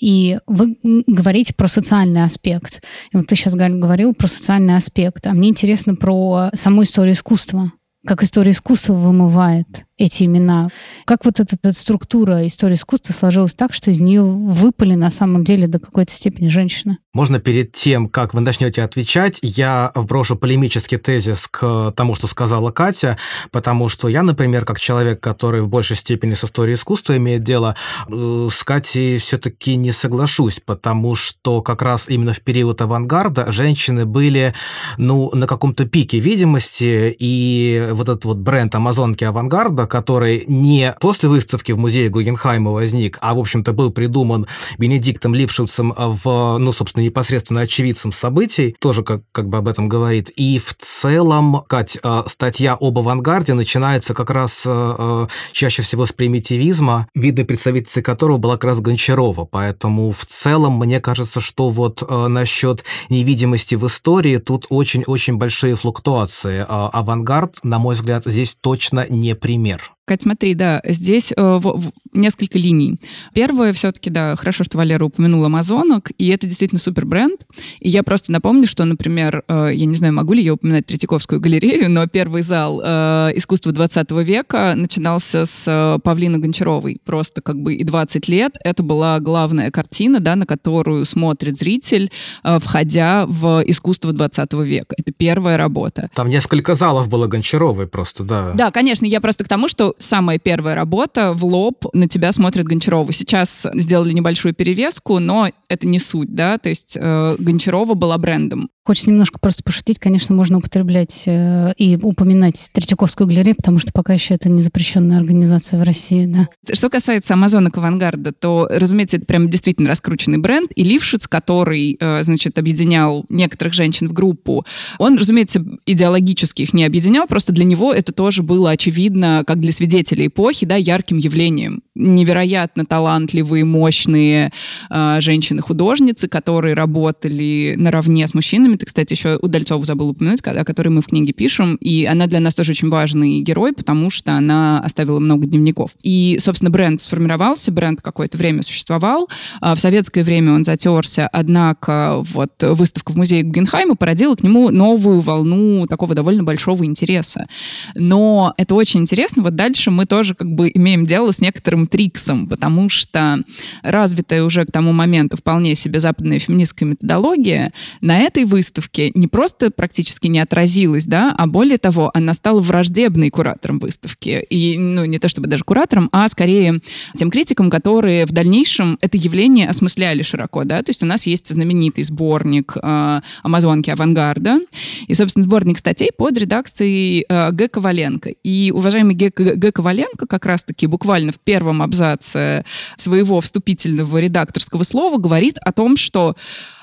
И 0.00 0.40
вы 0.48 0.76
говорите 0.82 1.54
про 1.54 1.68
социальный 1.68 2.24
аспект. 2.24 2.82
И 3.12 3.16
вот 3.16 3.28
ты 3.28 3.36
сейчас 3.36 3.54
говорил 3.54 4.14
про 4.14 4.26
социальный 4.26 4.74
аспект. 4.74 5.28
А 5.28 5.32
мне 5.32 5.50
интересно 5.50 5.94
про 5.94 6.50
саму 6.54 6.82
историю 6.82 7.14
искусства. 7.14 7.70
Как 8.04 8.24
история 8.24 8.50
искусства 8.50 8.94
вымывает 8.94 9.84
эти 9.98 10.22
имена. 10.22 10.70
Как 11.04 11.24
вот 11.24 11.40
эта, 11.40 11.56
эта 11.56 11.72
структура 11.72 12.46
истории 12.46 12.74
искусства 12.74 13.12
сложилась 13.12 13.54
так, 13.54 13.74
что 13.74 13.90
из 13.90 14.00
нее 14.00 14.22
выпали 14.22 14.94
на 14.94 15.10
самом 15.10 15.44
деле 15.44 15.66
до 15.66 15.78
какой-то 15.78 16.12
степени 16.12 16.48
женщины? 16.48 16.98
Можно 17.12 17.40
перед 17.40 17.72
тем, 17.72 18.08
как 18.08 18.32
вы 18.32 18.40
начнете 18.40 18.82
отвечать, 18.82 19.40
я 19.42 19.90
вброшу 19.96 20.36
полемический 20.36 20.98
тезис 20.98 21.48
к 21.50 21.92
тому, 21.96 22.14
что 22.14 22.28
сказала 22.28 22.70
Катя, 22.70 23.18
потому 23.50 23.88
что 23.88 24.06
я, 24.08 24.22
например, 24.22 24.64
как 24.64 24.78
человек, 24.78 25.20
который 25.20 25.62
в 25.62 25.68
большей 25.68 25.96
степени 25.96 26.34
с 26.34 26.44
историей 26.44 26.76
искусства 26.76 27.16
имеет 27.16 27.42
дело, 27.42 27.74
э, 28.08 28.48
с 28.52 28.62
Катей 28.62 29.18
все-таки 29.18 29.74
не 29.74 29.90
соглашусь, 29.90 30.60
потому 30.64 31.16
что 31.16 31.60
как 31.60 31.82
раз 31.82 32.08
именно 32.08 32.32
в 32.32 32.40
период 32.40 32.80
авангарда 32.80 33.50
женщины 33.50 34.06
были, 34.06 34.54
ну, 34.96 35.32
на 35.34 35.48
каком-то 35.48 35.86
пике 35.86 36.20
видимости, 36.20 37.16
и 37.18 37.88
вот 37.90 38.08
этот 38.08 38.26
вот 38.26 38.36
бренд 38.36 38.72
амазонки 38.76 39.24
авангарда, 39.24 39.87
который 39.88 40.44
не 40.46 40.94
после 41.00 41.28
выставки 41.28 41.72
в 41.72 41.78
музее 41.78 42.08
Гугенхайма 42.08 42.70
возник, 42.70 43.18
а, 43.20 43.34
в 43.34 43.38
общем-то, 43.38 43.72
был 43.72 43.90
придуман 43.90 44.46
Бенедиктом 44.78 45.34
Лившицем 45.34 45.94
в, 45.96 46.58
ну, 46.58 46.72
собственно, 46.72 47.04
непосредственно 47.04 47.62
очевидцем 47.62 48.12
событий, 48.12 48.76
тоже 48.80 49.02
как, 49.02 49.22
как 49.32 49.48
бы 49.48 49.58
об 49.58 49.68
этом 49.68 49.88
говорит. 49.88 50.30
И 50.36 50.58
в 50.58 50.74
целом, 50.74 51.64
Кать, 51.66 51.98
э, 52.02 52.22
статья 52.26 52.76
об 52.80 52.98
авангарде 52.98 53.54
начинается 53.54 54.14
как 54.14 54.30
раз 54.30 54.62
э, 54.64 54.94
э, 54.98 55.26
чаще 55.52 55.82
всего 55.82 56.06
с 56.06 56.12
примитивизма, 56.12 57.08
видной 57.14 57.44
представительницей 57.44 58.02
которого 58.02 58.38
была 58.38 58.54
как 58.54 58.64
раз 58.64 58.80
Гончарова. 58.80 59.44
Поэтому 59.44 60.12
в 60.12 60.24
целом 60.26 60.78
мне 60.78 61.00
кажется, 61.00 61.40
что 61.40 61.70
вот 61.70 62.08
насчет 62.08 62.84
невидимости 63.08 63.74
в 63.74 63.86
истории 63.86 64.38
тут 64.38 64.66
очень-очень 64.68 65.36
большие 65.36 65.74
флуктуации. 65.74 66.64
Авангард, 66.68 67.58
на 67.62 67.78
мой 67.78 67.94
взгляд, 67.94 68.24
здесь 68.24 68.56
точно 68.60 69.06
не 69.08 69.34
пример. 69.34 69.77
Например, 69.78 69.97
Кать, 70.08 70.22
смотри, 70.22 70.54
да, 70.54 70.80
здесь 70.84 71.34
э, 71.36 71.42
в, 71.42 71.60
в, 71.60 71.92
несколько 72.14 72.58
линий. 72.58 72.98
Первое, 73.34 73.74
все-таки, 73.74 74.08
да, 74.08 74.36
хорошо, 74.36 74.64
что 74.64 74.78
Валера 74.78 75.04
упомянул 75.04 75.44
Амазонок, 75.44 76.12
и 76.16 76.28
это 76.28 76.46
действительно 76.46 76.78
супер 76.78 77.04
бренд. 77.04 77.42
И 77.80 77.90
я 77.90 78.02
просто 78.02 78.32
напомню, 78.32 78.66
что, 78.66 78.86
например, 78.86 79.44
э, 79.46 79.72
я 79.74 79.84
не 79.84 79.94
знаю, 79.94 80.14
могу 80.14 80.32
ли 80.32 80.42
я 80.42 80.54
упоминать 80.54 80.86
Третьяковскую 80.86 81.42
галерею, 81.42 81.90
но 81.90 82.06
первый 82.06 82.40
зал 82.40 82.80
э, 82.82 83.32
искусства 83.34 83.70
20 83.72 84.10
века 84.22 84.72
начинался 84.76 85.44
с 85.44 85.64
э, 85.66 85.98
Павлины 86.02 86.38
Гончаровой. 86.38 87.02
Просто 87.04 87.42
как 87.42 87.60
бы 87.60 87.74
и 87.74 87.84
20 87.84 88.28
лет 88.28 88.56
это 88.64 88.82
была 88.82 89.20
главная 89.20 89.70
картина, 89.70 90.20
да, 90.20 90.36
на 90.36 90.46
которую 90.46 91.04
смотрит 91.04 91.58
зритель, 91.58 92.10
э, 92.44 92.58
входя 92.58 93.26
в 93.26 93.62
искусство 93.66 94.14
20 94.14 94.54
века. 94.54 94.94
Это 94.96 95.12
первая 95.12 95.58
работа. 95.58 96.08
Там 96.14 96.30
несколько 96.30 96.74
залов 96.74 97.10
было 97.10 97.26
Гончаровой 97.26 97.86
просто, 97.86 98.24
да. 98.24 98.52
Да, 98.54 98.70
конечно, 98.70 99.04
я 99.04 99.20
просто 99.20 99.44
к 99.44 99.48
тому, 99.48 99.68
что 99.68 99.94
самая 99.98 100.38
первая 100.38 100.74
работа 100.74 101.32
в 101.32 101.44
лоб 101.44 101.86
на 101.92 102.08
тебя 102.08 102.32
смотрит 102.32 102.66
Гончарова. 102.66 103.12
Сейчас 103.12 103.66
сделали 103.74 104.12
небольшую 104.12 104.54
перевеску, 104.54 105.18
но 105.18 105.50
это 105.68 105.86
не 105.86 105.98
суть, 105.98 106.34
да, 106.34 106.58
то 106.58 106.68
есть 106.68 106.96
э, 107.00 107.36
Гончарова 107.38 107.94
была 107.94 108.18
брендом. 108.18 108.70
Хочется 108.88 109.10
немножко 109.10 109.38
просто 109.38 109.62
пошутить. 109.62 109.98
Конечно, 109.98 110.34
можно 110.34 110.56
употреблять 110.56 111.24
э, 111.26 111.74
и 111.76 111.98
упоминать 112.00 112.70
Третьяковскую 112.72 113.26
галерею, 113.28 113.54
потому 113.54 113.80
что 113.80 113.92
пока 113.92 114.14
еще 114.14 114.32
это 114.32 114.48
не 114.48 114.62
запрещенная 114.62 115.18
организация 115.18 115.78
в 115.78 115.82
России, 115.82 116.24
да. 116.24 116.48
Что 116.72 116.88
касается 116.88 117.34
Амазонок 117.34 117.76
Авангарда, 117.76 118.32
то, 118.32 118.66
разумеется, 118.70 119.18
это 119.18 119.26
прям 119.26 119.50
действительно 119.50 119.90
раскрученный 119.90 120.38
бренд. 120.38 120.70
И 120.74 120.84
Лившиц, 120.84 121.28
который, 121.28 121.98
э, 122.00 122.22
значит, 122.22 122.58
объединял 122.58 123.26
некоторых 123.28 123.74
женщин 123.74 124.08
в 124.08 124.14
группу, 124.14 124.64
он, 124.98 125.18
разумеется, 125.18 125.62
идеологически 125.84 126.62
их 126.62 126.72
не 126.72 126.86
объединял, 126.86 127.26
просто 127.26 127.52
для 127.52 127.64
него 127.64 127.92
это 127.92 128.12
тоже 128.12 128.42
было 128.42 128.70
очевидно, 128.70 129.44
как 129.46 129.60
для 129.60 129.72
свидетелей 129.72 130.28
эпохи, 130.28 130.64
да, 130.64 130.76
ярким 130.76 131.18
явлением. 131.18 131.82
Невероятно 131.94 132.86
талантливые, 132.86 133.66
мощные 133.66 134.50
э, 134.88 135.20
женщины-художницы, 135.20 136.26
которые 136.26 136.72
работали 136.72 137.74
наравне 137.76 138.26
с 138.26 138.32
мужчинами, 138.32 138.77
ты, 138.78 138.86
кстати, 138.86 139.12
еще 139.12 139.36
Удальцову 139.36 139.84
забыл 139.84 140.10
упомянуть, 140.10 140.40
о 140.44 140.64
которой 140.64 140.88
мы 140.88 141.02
в 141.02 141.06
книге 141.06 141.32
пишем, 141.32 141.76
и 141.76 142.04
она 142.04 142.26
для 142.26 142.40
нас 142.40 142.54
тоже 142.54 142.72
очень 142.72 142.88
важный 142.88 143.40
герой, 143.40 143.72
потому 143.72 144.10
что 144.10 144.32
она 144.32 144.80
оставила 144.80 145.18
много 145.18 145.46
дневников. 145.46 145.90
И, 146.02 146.38
собственно, 146.40 146.70
бренд 146.70 147.00
сформировался, 147.00 147.72
бренд 147.72 148.00
какое-то 148.00 148.38
время 148.38 148.62
существовал. 148.62 149.28
А 149.60 149.74
в 149.74 149.80
советское 149.80 150.22
время 150.22 150.52
он 150.52 150.64
затерся, 150.64 151.28
однако 151.28 152.18
вот 152.18 152.52
выставка 152.62 153.12
в 153.12 153.16
музее 153.16 153.42
Гугенхайма 153.42 153.96
породила 153.96 154.34
к 154.34 154.42
нему 154.42 154.70
новую 154.70 155.20
волну 155.20 155.86
такого 155.86 156.14
довольно 156.14 156.42
большого 156.42 156.84
интереса. 156.84 157.46
Но 157.94 158.54
это 158.56 158.74
очень 158.74 159.00
интересно. 159.00 159.42
Вот 159.42 159.56
дальше 159.56 159.90
мы 159.90 160.06
тоже 160.06 160.34
как 160.34 160.48
бы 160.48 160.70
имеем 160.72 161.06
дело 161.06 161.32
с 161.32 161.40
некоторым 161.40 161.86
триксом, 161.86 162.48
потому 162.48 162.88
что 162.88 163.42
развитая 163.82 164.44
уже 164.44 164.64
к 164.64 164.72
тому 164.72 164.92
моменту 164.92 165.36
вполне 165.36 165.74
себе 165.74 166.00
западная 166.00 166.38
феминистская 166.38 166.88
методология 166.88 167.72
на 168.00 168.18
этой 168.18 168.44
выставке 168.44 168.67
выставки 168.68 169.10
не 169.14 169.26
просто 169.26 169.70
практически 169.70 170.26
не 170.26 170.40
отразилась, 170.40 171.04
да, 171.04 171.34
а 171.36 171.46
более 171.46 171.78
того, 171.78 172.10
она 172.12 172.34
стала 172.34 172.60
враждебной 172.60 173.30
куратором 173.30 173.78
выставки. 173.78 174.44
И, 174.50 174.76
ну, 174.76 175.04
не 175.06 175.18
то 175.18 175.28
чтобы 175.28 175.48
даже 175.48 175.64
куратором, 175.64 176.08
а 176.12 176.28
скорее 176.28 176.80
тем 177.16 177.30
критикам, 177.30 177.70
которые 177.70 178.26
в 178.26 178.32
дальнейшем 178.32 178.98
это 179.00 179.16
явление 179.16 179.68
осмысляли 179.68 180.22
широко, 180.22 180.64
да, 180.64 180.82
то 180.82 180.90
есть 180.90 181.02
у 181.02 181.06
нас 181.06 181.26
есть 181.26 181.48
знаменитый 181.48 182.04
сборник 182.04 182.76
э, 182.76 183.20
«Амазонки 183.42 183.90
авангарда», 183.90 184.60
и, 185.06 185.14
собственно, 185.14 185.46
сборник 185.46 185.78
статей 185.78 186.10
под 186.16 186.36
редакцией 186.36 187.24
э, 187.28 187.50
Г. 187.52 187.68
Коваленко. 187.68 188.30
И 188.42 188.70
уважаемый 188.74 189.14
Г. 189.14 189.30
Г. 189.34 189.72
Коваленко 189.72 190.26
как 190.26 190.44
раз-таки 190.44 190.86
буквально 190.86 191.32
в 191.32 191.40
первом 191.40 191.80
абзаце 191.80 192.64
своего 192.96 193.40
вступительного 193.40 194.18
редакторского 194.18 194.82
слова 194.82 195.16
говорит 195.16 195.56
о 195.58 195.72
том, 195.72 195.96
что 195.96 196.36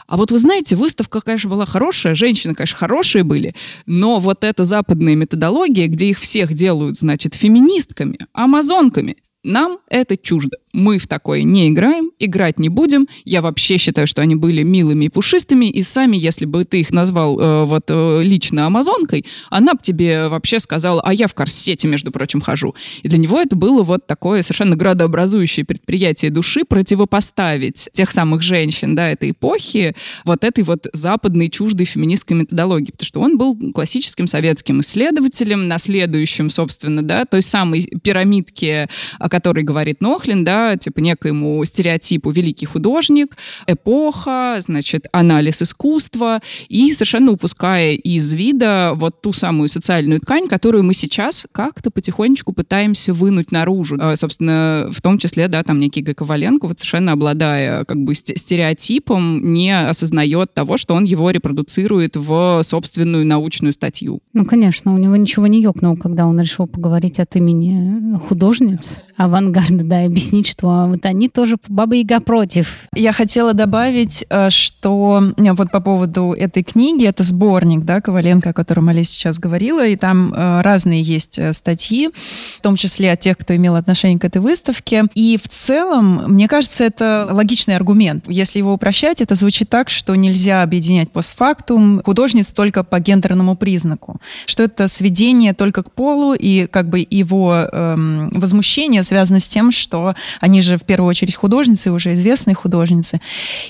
а 0.08 0.18
вот 0.18 0.32
вы 0.32 0.38
знаете, 0.38 0.76
выставка, 0.76 1.22
конечно, 1.22 1.50
была 1.50 1.66
хорошая, 1.66 2.16
женщины, 2.16 2.54
конечно, 2.54 2.78
хорошие 2.78 3.24
были, 3.24 3.56
но 3.86 4.20
вот 4.20 4.44
эта 4.44 4.66
западная 4.66 5.16
методология, 5.16 5.88
где 5.88 6.10
их 6.10 6.20
всех 6.20 6.54
делают, 6.54 6.98
значит, 6.98 7.34
феминистками, 7.34 8.20
амазонками, 8.34 9.18
нам 9.46 9.80
это 9.90 10.18
чуждо. 10.18 10.58
Мы 10.74 10.98
в 10.98 11.08
такое 11.08 11.44
не 11.44 11.70
играем, 11.70 12.12
играть 12.20 12.60
не 12.60 12.70
будем. 12.70 13.08
Я 13.24 13.42
вообще 13.42 13.78
считаю, 13.78 14.08
что 14.08 14.22
они 14.22 14.36
были 14.36 14.64
милыми 14.64 15.06
и 15.06 15.10
пушистыми, 15.10 15.70
и 15.70 15.84
сами, 15.84 16.18
если 16.18 16.46
бы 16.46 16.66
ты 16.66 16.82
их 16.82 16.92
назвал 16.92 17.40
э, 17.40 17.66
вот 17.66 17.86
э, 17.88 18.24
лично 18.24 18.66
амазонкой, 18.66 19.26
она 19.50 19.74
бы 19.74 19.80
тебе 19.82 20.28
вообще 20.28 20.60
сказала, 20.60 21.02
а 21.02 21.14
я 21.14 21.28
в 21.28 21.34
корсете, 21.34 21.88
между 21.88 22.12
прочим, 22.12 22.42
хожу. 22.42 22.76
И 23.04 23.08
для 23.08 23.20
него 23.20 23.40
это 23.40 23.56
было 23.56 23.84
вот 23.84 24.08
такое 24.08 24.42
совершенно 24.42 24.76
градообразующее 24.76 25.66
предприятие 25.66 26.32
души 26.32 26.64
противопоставить 26.68 27.90
тех 27.94 28.12
самых 28.12 28.42
женщин, 28.42 28.96
да, 28.96 29.10
этой 29.10 29.32
эпохи 29.32 29.96
вот 30.26 30.44
этой 30.44 30.64
вот 30.64 30.88
западной 30.94 31.50
чуждой 31.50 31.86
феминистской 31.86 32.36
методологии, 32.36 32.92
потому 32.92 33.06
что 33.06 33.22
он 33.22 33.38
был 33.38 33.72
классическим 33.74 34.28
советским 34.28 34.82
исследователем, 34.82 35.68
наследующим, 35.68 36.50
собственно, 36.50 37.02
да, 37.02 37.26
той 37.26 37.42
самой 37.42 37.84
пирамидки, 38.04 38.88
о 39.20 39.30
которой 39.36 39.66
говорит 39.66 40.00
Нохлин, 40.00 40.46
да, 40.46 40.78
типа 40.78 41.00
некоему 41.00 41.66
стереотипу 41.66 42.32
великий 42.32 42.66
художник, 42.66 43.36
эпоха, 43.68 44.56
значит, 44.60 45.08
анализ 45.12 45.62
искусства, 45.62 46.40
и 46.70 46.94
совершенно 46.94 47.32
упуская 47.32 47.96
из 47.96 48.32
вида 48.32 48.94
вот 48.96 49.22
ту 49.22 49.34
самую 49.34 49.68
социальную 49.68 50.22
ткань, 50.22 50.48
которую 50.48 50.86
мы 50.86 50.94
сейчас 50.94 51.48
как-то 51.52 51.92
потихонечку 51.92 52.54
пытаемся 52.54 53.12
вынуть 53.12 53.52
наружу. 53.52 53.98
А, 54.00 54.16
собственно, 54.16 54.90
в 54.90 55.02
том 55.02 55.18
числе, 55.18 55.50
да, 55.50 55.62
там 55.64 55.82
некий. 55.82 56.06
Коваленко, 56.06 56.68
вот 56.68 56.80
совершенно 56.80 57.12
обладая 57.12 57.84
как 57.84 57.98
бы 57.98 58.16
стереотипом, 58.16 59.54
не 59.54 59.78
осознает 59.78 60.54
того, 60.54 60.78
что 60.78 60.94
он 60.94 61.04
его 61.04 61.30
репродуцирует 61.32 62.16
в 62.16 62.62
собственную 62.64 63.26
научную 63.26 63.74
статью. 63.74 64.22
Ну, 64.34 64.46
конечно, 64.46 64.94
у 64.94 64.98
него 64.98 65.16
ничего 65.18 65.48
не 65.48 65.62
ёкнуло, 65.62 65.96
когда 65.96 66.26
он 66.26 66.40
решил 66.40 66.68
поговорить 66.68 67.20
от 67.20 67.36
имени 67.36 68.18
художниц 68.20 69.00
авангарда, 69.18 69.84
да, 69.84 70.04
объяснить, 70.06 70.48
что 70.48 70.88
вот 70.90 71.06
они 71.06 71.30
тоже 71.30 71.58
Баба 71.68 71.96
Яга 71.96 72.20
против. 72.20 72.88
Я 72.94 73.14
хотела 73.14 73.54
добавить, 73.54 74.26
э, 74.30 74.50
что 74.50 75.34
э, 75.38 75.52
вот 75.54 75.72
по 75.72 75.80
поводу 75.80 76.34
этой 76.34 76.64
книги, 76.64 77.06
это 77.06 77.24
сборник, 77.24 77.86
да, 77.86 78.02
Коваленко, 78.02 78.50
о 78.50 78.54
котором 78.54 78.90
Олеся 78.90 79.14
сейчас 79.14 79.40
говорила, 79.40 79.86
и 79.86 79.96
там 79.96 80.34
э, 80.34 80.62
разные 80.62 81.02
есть 81.02 81.40
статьи, 81.56 82.10
в 82.58 82.62
том 82.62 82.76
числе 82.76 83.12
от 83.12 83.22
тех, 83.22 83.38
кто 83.38 83.56
имел 83.56 83.76
отношение 83.76 84.20
к 84.20 84.26
этой 84.26 84.42
выставке. 84.42 85.06
И 85.16 85.40
в 85.42 85.48
целом, 85.48 86.34
мне 86.34 86.48
кажется, 86.48 86.84
это 86.84 87.28
логичный 87.32 87.76
аргумент. 87.76 88.26
Если 88.28 88.60
его 88.60 88.74
упрощать, 88.74 89.22
это 89.22 89.36
звучит 89.36 89.70
так, 89.70 89.90
что 89.90 90.14
нельзя 90.16 90.62
объединять 90.62 91.12
постфактум 91.12 92.02
художниц 92.04 92.48
только 92.48 92.84
по 92.84 93.00
гендерному 93.00 93.56
признаку, 93.56 94.20
что 94.46 94.64
это 94.64 94.88
сведение 94.90 95.54
только 95.54 95.84
к 95.84 95.92
полу, 95.92 96.34
и 96.34 96.68
как 96.68 96.90
бы 96.90 97.06
его 97.10 97.54
эм, 97.72 98.30
возмущение 98.32 99.04
связано 99.06 99.40
с 99.40 99.48
тем, 99.48 99.72
что 99.72 100.16
они 100.42 100.62
же 100.62 100.78
в 100.78 100.84
первую 100.84 101.10
очередь 101.10 101.36
художницы, 101.36 101.92
уже 101.92 102.14
известные 102.14 102.56
художницы. 102.56 103.22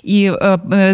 И, 0.02 0.34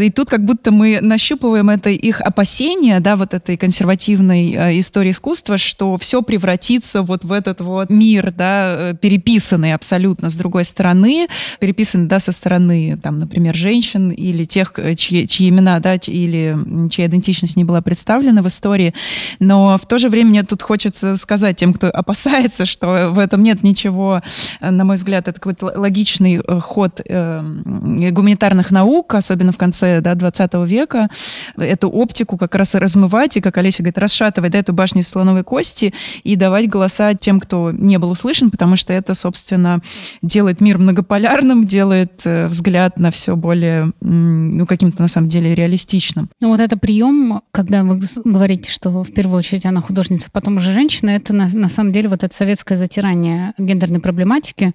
и 0.01 0.11
тут 0.13 0.29
как 0.29 0.43
будто 0.43 0.71
мы 0.71 0.99
нащупываем 1.01 1.69
это 1.69 1.89
их 1.89 2.19
опасение, 2.21 2.99
да, 2.99 3.15
вот 3.15 3.33
этой 3.33 3.57
консервативной 3.57 4.79
истории 4.79 5.11
искусства, 5.11 5.57
что 5.57 5.95
все 5.97 6.21
превратится 6.21 7.01
вот 7.01 7.23
в 7.23 7.31
этот 7.31 7.61
вот 7.61 7.89
мир, 7.89 8.31
да, 8.31 8.93
переписанный 8.99 9.73
абсолютно 9.73 10.29
с 10.29 10.35
другой 10.35 10.63
стороны, 10.63 11.27
переписанный, 11.59 12.07
да, 12.07 12.19
со 12.19 12.31
стороны, 12.31 12.97
там, 13.01 13.19
например, 13.19 13.55
женщин 13.55 14.09
или 14.09 14.45
тех, 14.45 14.73
чьи, 14.97 15.27
чьи 15.27 15.49
имена, 15.49 15.79
да, 15.79 15.95
или 15.95 16.57
чья 16.89 17.05
идентичность 17.05 17.55
не 17.55 17.63
была 17.63 17.81
представлена 17.81 18.41
в 18.41 18.47
истории. 18.47 18.93
Но 19.39 19.77
в 19.77 19.85
то 19.85 19.99
же 19.99 20.09
время 20.09 20.29
мне 20.29 20.43
тут 20.43 20.61
хочется 20.61 21.17
сказать 21.17 21.57
тем, 21.57 21.73
кто 21.73 21.87
опасается, 21.87 22.65
что 22.65 23.09
в 23.11 23.19
этом 23.19 23.43
нет 23.43 23.63
ничего, 23.63 24.21
на 24.59 24.83
мой 24.83 24.95
взгляд, 24.95 25.27
это 25.27 25.39
какой-то 25.39 25.73
логичный 25.75 26.37
э, 26.37 26.59
ход 26.59 27.01
э, 27.05 27.41
гуманитарных 27.41 28.71
наук, 28.71 29.13
особенно 29.15 29.51
в 29.51 29.57
конце 29.57 30.01
да, 30.01 30.15
20 30.15 30.53
века, 30.65 31.09
эту 31.57 31.89
оптику 31.89 32.37
как 32.37 32.55
раз 32.55 32.75
размывать 32.75 33.37
и, 33.37 33.41
как 33.41 33.57
Олеся 33.57 33.83
говорит, 33.83 33.97
расшатывать 33.97 34.51
да, 34.51 34.59
эту 34.59 34.73
башню 34.73 35.01
из 35.01 35.07
слоновой 35.07 35.43
кости 35.43 35.93
и 36.23 36.35
давать 36.35 36.69
голоса 36.69 37.13
тем, 37.13 37.39
кто 37.39 37.71
не 37.71 37.97
был 37.97 38.11
услышан, 38.11 38.51
потому 38.51 38.75
что 38.75 38.93
это, 38.93 39.13
собственно, 39.13 39.81
делает 40.21 40.61
мир 40.61 40.77
многополярным, 40.77 41.65
делает 41.65 42.21
э, 42.25 42.47
взгляд 42.47 42.99
на 42.99 43.11
все 43.11 43.35
более, 43.35 43.91
ну, 44.01 44.65
каким-то, 44.65 45.01
на 45.01 45.07
самом 45.07 45.29
деле, 45.29 45.55
реалистичным. 45.55 46.29
Ну, 46.39 46.49
вот 46.49 46.59
это 46.59 46.77
прием, 46.77 47.41
когда 47.51 47.83
вы 47.83 47.99
говорите, 48.23 48.71
что 48.71 49.03
в 49.03 49.11
первую 49.11 49.39
очередь 49.39 49.65
она 49.65 49.81
художница, 49.81 50.29
потом 50.31 50.57
уже 50.57 50.73
женщина, 50.73 51.11
это 51.11 51.33
на, 51.33 51.47
на 51.51 51.69
самом 51.69 51.91
деле 51.91 52.09
вот 52.09 52.23
это 52.23 52.33
советское 52.35 52.75
затирание 52.75 53.53
гендерной 53.57 53.99
проблематики, 54.21 54.73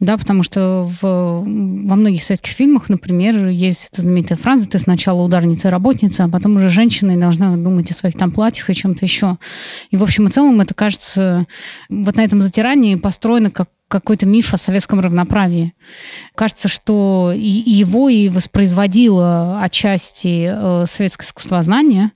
да, 0.00 0.16
потому 0.16 0.42
что 0.42 0.88
в, 1.00 1.02
во 1.02 1.96
многих 1.96 2.24
советских 2.24 2.52
фильмах, 2.52 2.88
например, 2.88 3.48
есть 3.48 3.88
эта 3.92 4.02
знаменитая 4.02 4.38
фраза 4.38 4.68
«ты 4.68 4.78
сначала 4.78 5.22
ударница 5.22 5.68
и 5.68 5.70
работница, 5.70 6.24
а 6.24 6.28
потом 6.28 6.56
уже 6.56 6.70
женщина 6.70 7.12
и 7.12 7.16
должна 7.16 7.56
думать 7.56 7.90
о 7.90 7.94
своих 7.94 8.16
там 8.16 8.30
платьях 8.30 8.70
и 8.70 8.74
чем-то 8.74 9.04
еще». 9.04 9.38
И 9.90 9.96
в 9.96 10.02
общем 10.02 10.26
и 10.26 10.30
целом 10.30 10.60
это 10.60 10.74
кажется, 10.74 11.46
вот 11.88 12.16
на 12.16 12.24
этом 12.24 12.40
затирании 12.40 12.96
построено 12.96 13.50
как 13.50 13.68
какой-то 13.88 14.26
миф 14.26 14.52
о 14.52 14.56
советском 14.56 15.00
равноправии. 15.00 15.74
Кажется, 16.34 16.68
что 16.68 17.32
и 17.34 17.38
его 17.40 18.08
и 18.08 18.28
воспроизводило 18.28 19.60
отчасти 19.62 20.48
э, 20.50 20.86
советское 20.86 21.24
искусствознание, 21.24 22.10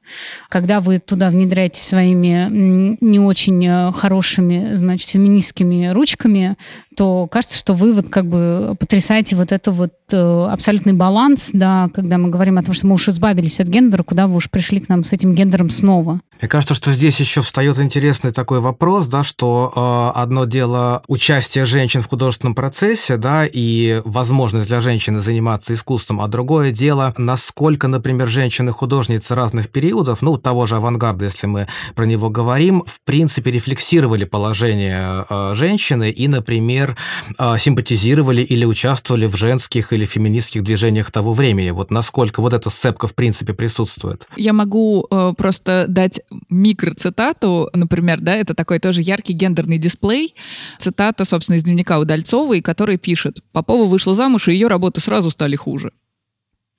когда 0.49 0.81
вы 0.81 0.99
туда 0.99 1.31
внедряете 1.31 1.81
своими 1.81 2.49
не 2.51 3.21
очень 3.21 3.65
э, 3.67 3.93
хорошими, 3.93 4.75
значит, 4.75 5.09
феминистскими 5.11 5.89
ручками, 5.89 6.57
то 6.97 7.29
кажется, 7.29 7.57
что 7.57 7.75
вы 7.75 7.93
вот 7.93 8.09
как 8.09 8.27
бы 8.27 8.77
потрясаете 8.79 9.37
вот 9.37 9.53
это 9.53 9.71
вот 9.71 9.95
э, 10.13 10.47
абсолютный 10.51 10.93
баланс, 10.93 11.51
да, 11.53 11.89
когда 11.95 12.19
мы 12.19 12.31
говорим 12.31 12.59
о 12.59 12.63
том, 12.63 12.75
что 12.75 12.87
мы 12.87 12.95
уж 12.95 13.09
избавились 13.09 13.61
от 13.61 13.69
гендера, 13.69 14.03
куда 14.03 14.27
вы 14.27 14.37
уж 14.37 14.51
пришли 14.51 14.81
к 14.81 14.89
нам 14.89 15.05
с 15.05 15.13
этим 15.13 15.35
гендером 15.35 15.71
снова. 15.71 16.21
Мне 16.41 16.49
кажется, 16.49 16.75
что 16.75 16.91
здесь 16.91 17.21
еще 17.21 17.43
встает 17.43 17.79
интересный 17.79 18.33
такой 18.33 18.61
вопрос, 18.61 19.07
да, 19.09 19.23
что 19.23 19.73
э, 20.15 20.19
одно 20.19 20.47
дело 20.47 21.03
участие 21.07 21.67
женщин 21.67 22.01
в 22.01 22.09
художественном 22.09 22.55
процессе, 22.55 23.19
да, 23.19 23.45
и 23.45 24.01
возможность 24.07 24.69
для 24.69 24.81
женщины 24.81 25.21
заниматься 25.21 25.75
искусством, 25.75 26.23
а 26.23 26.29
другое 26.29 26.73
дело, 26.73 27.13
насколько, 27.19 27.89
например, 27.89 28.29
женщины-художницы 28.29 29.35
разных 29.35 29.69
периодов, 29.69 30.23
ну, 30.23 30.39
того 30.39 30.65
же 30.65 30.77
авангарда, 30.77 31.27
если 31.27 31.47
мы 31.47 31.69
про 31.95 32.07
него 32.07 32.31
говорим, 32.31 32.85
в 32.87 33.03
принципе, 33.05 33.51
рефлексировали 33.51 34.25
положение 34.25 35.27
э, 35.29 35.53
женщины 35.55 36.11
и, 36.11 36.27
например, 36.27 36.97
э, 37.39 37.57
симпатизировали 37.59 38.41
или 38.41 38.65
участвовали 38.65 39.27
в 39.27 39.37
женских 39.37 39.93
или 39.93 40.07
феминистских 40.07 40.63
движениях 40.63 41.11
того 41.11 41.35
времени. 41.35 41.69
Вот 41.69 41.91
насколько 41.91 42.41
вот 42.41 42.55
эта 42.55 42.71
сцепка, 42.71 43.07
в 43.07 43.15
принципе, 43.15 43.53
присутствует. 43.53 44.27
Я 44.37 44.55
могу 44.55 45.07
э, 45.11 45.35
просто 45.37 45.85
дать 45.87 46.23
микроцитату, 46.49 47.71
например, 47.73 48.21
да, 48.21 48.35
это 48.37 48.55
такой 48.55 48.79
тоже 48.79 49.01
яркий 49.03 49.33
гендерный 49.33 49.79
дисплей. 49.79 50.35
Цитата, 50.79 51.25
собственно, 51.25 51.57
из 51.57 51.65
дневника 51.65 51.99
Удальцовой, 51.99 52.61
который 52.61 52.99
пишет 52.99 53.43
«Попова 53.53 53.87
вышла 53.87 54.15
замуж, 54.15 54.49
и 54.49 54.53
ее 54.53 54.69
работы 54.69 55.01
сразу 55.01 55.31
стали 55.31 55.57
хуже» 55.57 55.93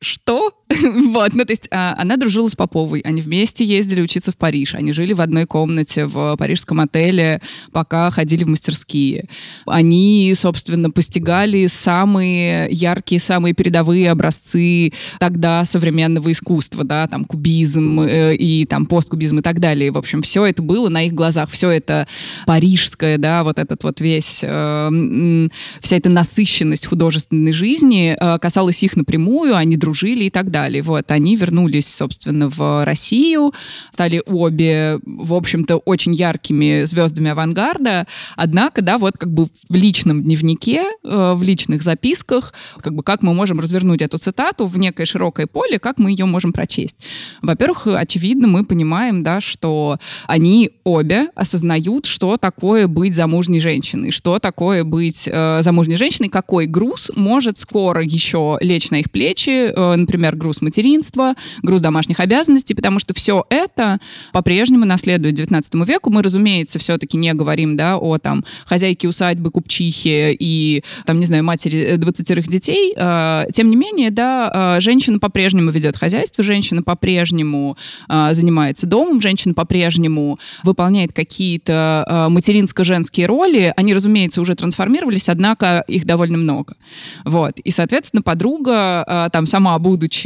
что? 0.01 0.61
вот, 1.12 1.34
ну 1.34 1.46
то 1.46 1.51
есть 1.51 1.68
а, 1.72 1.96
она 1.98 2.18
дружила 2.18 2.48
с 2.48 2.56
Поповой, 2.56 3.01
они 3.01 3.22
вместе 3.22 3.63
ездили 3.66 4.01
учиться 4.01 4.32
в 4.32 4.38
Париж, 4.38 4.75
они 4.75 4.94
жили 4.94 5.13
в 5.13 5.22
одной 5.22 5.46
комнате 5.46 6.06
в 6.06 6.36
парижском 6.38 6.80
отеле, 6.80 7.42
пока 7.72 8.10
ходили 8.12 8.44
в 8.44 8.48
мастерские. 8.48 9.28
Они, 9.66 10.34
собственно, 10.36 10.92
постигали 10.92 11.68
самые 11.68 12.70
яркие, 12.72 13.20
самые 13.20 13.54
передовые 13.54 14.12
образцы 14.12 14.94
тогда 15.20 15.66
современного 15.66 16.32
искусства, 16.32 16.84
да, 16.84 17.08
там 17.08 17.25
кубизм 17.25 18.00
э, 18.01 18.36
и 18.36 18.66
там 18.66 18.86
посткубизм 18.86 19.40
и 19.40 19.42
так 19.42 19.60
далее. 19.60 19.92
В 19.92 19.98
общем, 19.98 20.22
все 20.22 20.46
это 20.46 20.62
было 20.62 20.90
на 20.90 21.04
их 21.04 21.13
глазах, 21.13 21.50
все 21.50 21.70
это 21.70 22.08
парижское, 22.46 23.18
да, 23.18 23.44
вот 23.44 23.58
этот 23.58 23.84
вот 23.84 24.00
весь, 24.01 24.40
э, 24.44 25.48
вся 25.82 25.98
эта 25.98 26.10
насыщенность 26.10 26.86
художественной 26.86 27.54
жизни 27.54 28.16
э, 28.20 28.40
касалась 28.40 28.84
их 28.84 28.96
напрямую, 28.96 29.56
они 29.56 29.78
дружили 29.78 30.26
и 30.26 30.30
так 30.30 30.52
далее. 30.52 30.61
Вот, 30.82 31.12
они 31.12 31.36
вернулись, 31.36 31.88
собственно, 31.88 32.50
в 32.50 32.86
Россию, 32.86 33.54
стали 33.91 34.21
обе, 34.26 35.00
в 35.06 35.34
общем-то, 35.34 35.78
очень 35.78 36.13
яркими 36.13 36.84
звездами 36.86 37.32
авангарда, 37.32 38.08
однако, 38.36 38.82
да, 38.82 38.97
вот 38.97 39.17
как 39.17 39.34
бы 39.34 39.47
в 39.69 39.74
личном 39.74 40.24
дневнике, 40.24 40.84
э, 41.04 41.34
в 41.34 41.41
личных 41.43 41.82
записках, 41.82 42.54
как 42.82 42.93
бы 42.93 43.04
как 43.04 43.24
мы 43.24 43.34
можем 43.34 43.60
развернуть 43.60 44.02
эту 44.02 44.17
цитату 44.17 44.67
в 44.67 44.78
некое 44.78 45.06
широкое 45.06 45.47
поле, 45.47 45.80
как 45.80 45.97
мы 45.97 46.12
ее 46.12 46.26
можем 46.26 46.54
прочесть. 46.54 46.97
Во-первых, 47.41 47.88
очевидно, 47.88 48.47
мы 48.47 48.65
понимаем, 48.65 49.24
да, 49.24 49.41
что 49.41 49.97
они 50.28 50.71
обе 50.84 51.30
осознают, 51.36 52.06
что 52.06 52.38
такое 52.38 52.88
быть 52.88 53.15
замужней 53.15 53.60
женщиной, 53.60 54.12
что 54.12 54.39
такое 54.39 54.84
быть 54.84 55.28
э, 55.32 55.62
замужней 55.63 55.95
женщиной, 55.95 56.30
какой 56.30 56.67
груз 56.67 57.12
может 57.15 57.58
скоро 57.58 58.04
еще 58.04 58.58
лечь 58.62 58.89
на 58.91 59.00
их 59.00 59.12
плечи, 59.12 59.71
Э, 59.76 59.95
например, 59.95 60.36
груз 60.36 60.51
материнства, 60.60 61.36
груз 61.62 61.82
домашних 61.82 62.20
обязанностей, 62.20 62.74
потому 62.74 63.00
что 63.00 63.14
все 63.14 63.46
это 63.50 64.00
по-прежнему 64.34 64.86
наследует 64.86 65.40
XIX 65.40 65.86
веку. 65.86 66.10
Мы, 66.10 66.22
разумеется, 66.22 66.80
все-таки 66.80 67.18
не 67.18 67.34
говорим 67.34 67.78
да, 67.78 67.98
о 67.98 68.18
там, 68.18 68.44
хозяйке 68.66 69.08
усадьбы, 69.08 69.52
купчихе 69.52 70.36
и, 70.38 70.84
там, 71.06 71.20
не 71.20 71.26
знаю, 71.26 71.44
матери 71.46 71.96
20 71.96 72.32
э, 72.32 72.42
детей. 72.44 72.94
Э, 72.98 73.46
тем 73.54 73.70
не 73.70 73.76
менее, 73.78 74.12
да, 74.12 74.80
женщина 74.82 75.20
по-прежнему 75.20 75.72
ведет 75.72 75.98
хозяйство, 75.98 76.44
женщина 76.44 76.84
по-прежнему 76.84 77.78
занимается 78.10 78.88
домом, 78.88 79.22
женщина 79.22 79.54
по-прежнему 79.54 80.40
выполняет 80.64 81.14
какие-то 81.14 82.28
материнско-женские 82.30 83.26
роли. 83.26 83.74
Они, 83.78 83.94
разумеется, 83.94 84.42
уже 84.42 84.56
трансформировались, 84.56 85.30
однако 85.30 85.84
их 85.88 86.06
довольно 86.06 86.38
много. 86.38 86.76
Вот. 87.24 87.60
И, 87.60 87.70
соответственно, 87.72 88.22
подруга 88.22 89.30
там 89.32 89.46
сама 89.46 89.62
сама, 89.62 89.80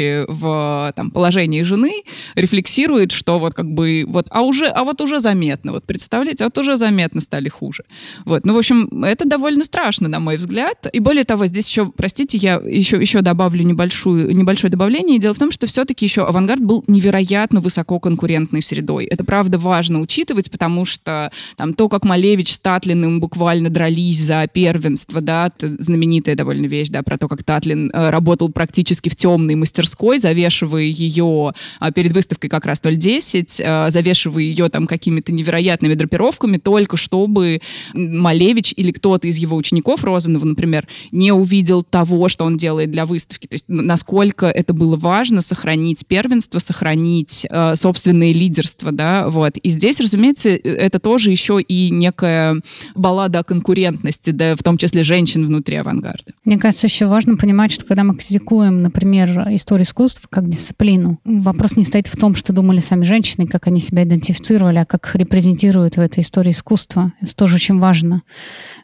будучи 0.06 0.26
в 0.28 0.94
там, 0.96 1.12
положении 1.12 1.63
жены, 1.63 2.04
рефлексирует, 2.36 3.12
что 3.12 3.39
вот 3.39 3.54
как 3.54 3.72
бы 3.72 4.06
вот, 4.08 4.28
а 4.30 4.41
уже, 4.41 4.68
а 4.68 4.84
вот 4.84 5.02
уже 5.02 5.20
заметно, 5.20 5.72
вот 5.72 5.86
представляете, 5.86 6.44
а 6.44 6.48
вот 6.48 6.58
уже 6.58 6.78
заметно 6.78 7.22
стали 7.22 7.50
хуже. 7.50 7.84
Вот, 8.26 8.46
ну, 8.46 8.54
в 8.54 8.58
общем, 8.58 9.04
это 9.04 9.26
довольно 9.28 9.63
страшно, 9.63 10.08
на 10.08 10.20
мой 10.20 10.38
взгляд. 10.38 10.88
И 10.94 11.00
более 11.00 11.24
того, 11.24 11.48
здесь 11.48 11.70
еще, 11.70 11.91
простите, 11.96 12.38
я 12.38 12.56
еще, 12.56 12.98
еще 12.98 13.22
добавлю 13.22 13.63
небольшую, 13.63 14.36
небольшое 14.36 14.72
добавление. 14.72 15.20
Дело 15.20 15.34
в 15.34 15.39
том, 15.39 15.52
что 15.52 15.68
все-таки 15.68 16.06
еще 16.06 16.26
авангард 16.26 16.62
был 16.62 16.84
невероятно 16.88 17.62
высококонкурентной 17.62 18.62
средой. 18.62 19.06
Это, 19.06 19.24
правда, 19.24 19.58
важно 19.58 20.00
учитывать, 20.00 20.52
потому 20.52 20.86
что 20.86 21.32
там 21.58 21.74
то, 21.74 21.89
как 21.89 22.06
Малевич 22.06 22.54
с 22.54 22.60
Татлиным 22.60 23.20
буквально 23.20 23.70
дрались 23.70 24.20
за 24.20 24.48
первенство, 24.52 25.22
да, 25.22 25.52
знаменитая 25.60 26.36
довольно 26.36 26.65
вещь, 26.65 26.89
да, 26.89 27.04
про 27.04 27.18
то, 27.18 27.28
как 27.28 27.44
Татлин 27.44 27.91
э, 27.94 28.10
работал 28.10 28.50
практически 28.50 29.10
в 29.10 29.15
темной 29.15 29.56
мастерской, 29.56 29.94
завешивая 30.17 30.84
ее 30.84 31.53
а, 31.79 31.91
перед 31.91 32.12
выставкой 32.13 32.49
как 32.49 32.65
раз 32.65 32.81
010, 32.81 33.62
а, 33.63 33.89
завешивая 33.89 34.43
ее 34.43 34.69
там 34.69 34.88
какими-то 34.88 35.31
невероятными 35.31 35.93
драпировками, 35.93 36.58
только 36.58 36.97
чтобы 36.97 37.62
Малевич 37.93 38.73
или 38.75 38.91
кто-то 38.91 39.27
из 39.27 39.38
его 39.38 39.55
учеников, 39.55 40.03
Розанова, 40.03 40.45
например, 40.45 40.88
не 41.12 41.31
увидел 41.31 41.84
того, 41.84 42.29
что 42.29 42.45
он 42.45 42.58
делает 42.58 42.91
для 42.91 43.05
выставки. 43.05 43.47
То 43.47 43.55
есть 43.55 43.65
насколько 43.67 44.47
это 44.47 44.73
было 44.73 44.95
важно 44.95 45.41
сохранить 45.41 46.05
первенство, 46.05 46.60
сохранить 46.60 47.45
э, 47.49 47.75
собственное 47.75 48.34
лидерство, 48.34 48.91
да, 48.91 49.29
вот. 49.29 49.58
И 49.58 49.69
здесь, 49.69 49.99
разумеется, 49.99 50.49
это 50.49 50.99
тоже 50.99 51.31
еще 51.31 51.62
и 51.62 51.89
некая 51.89 52.62
баллада 52.95 53.39
о 53.39 53.43
конкурентности, 53.43 54.31
да, 54.31 54.55
в 54.55 54.63
том 54.63 54.77
числе 54.77 55.03
женщин 55.03 55.45
внутри 55.45 55.77
авангарда. 55.77 56.34
Мне 56.43 56.58
кажется, 56.58 56.88
еще 56.88 57.05
важно 57.05 57.38
понимать, 57.38 57.71
что 57.71 57.86
когда 57.86 58.03
мы 58.03 58.15
критикуем, 58.15 58.81
например, 58.81 59.47
историю 59.51 59.85
искусств 59.86 60.28
как 60.30 60.50
дисциплину. 60.50 61.19
Вопрос 61.24 61.78
не 61.78 61.84
стоит 61.84 62.08
в 62.08 62.17
том, 62.17 62.36
что 62.36 62.54
думали 62.54 62.80
сами 62.80 63.04
женщины, 63.04 63.48
как 63.48 63.67
они 63.67 63.80
себя 63.80 64.04
идентифицировали, 64.04 64.80
а 64.80 64.86
как 64.86 65.08
их 65.08 65.15
репрезентируют 65.15 65.95
в 65.95 66.00
этой 66.00 66.21
истории 66.21 66.52
искусства. 66.52 67.13
Это 67.21 67.36
тоже 67.36 67.56
очень 67.56 67.80
важно. 67.80 68.24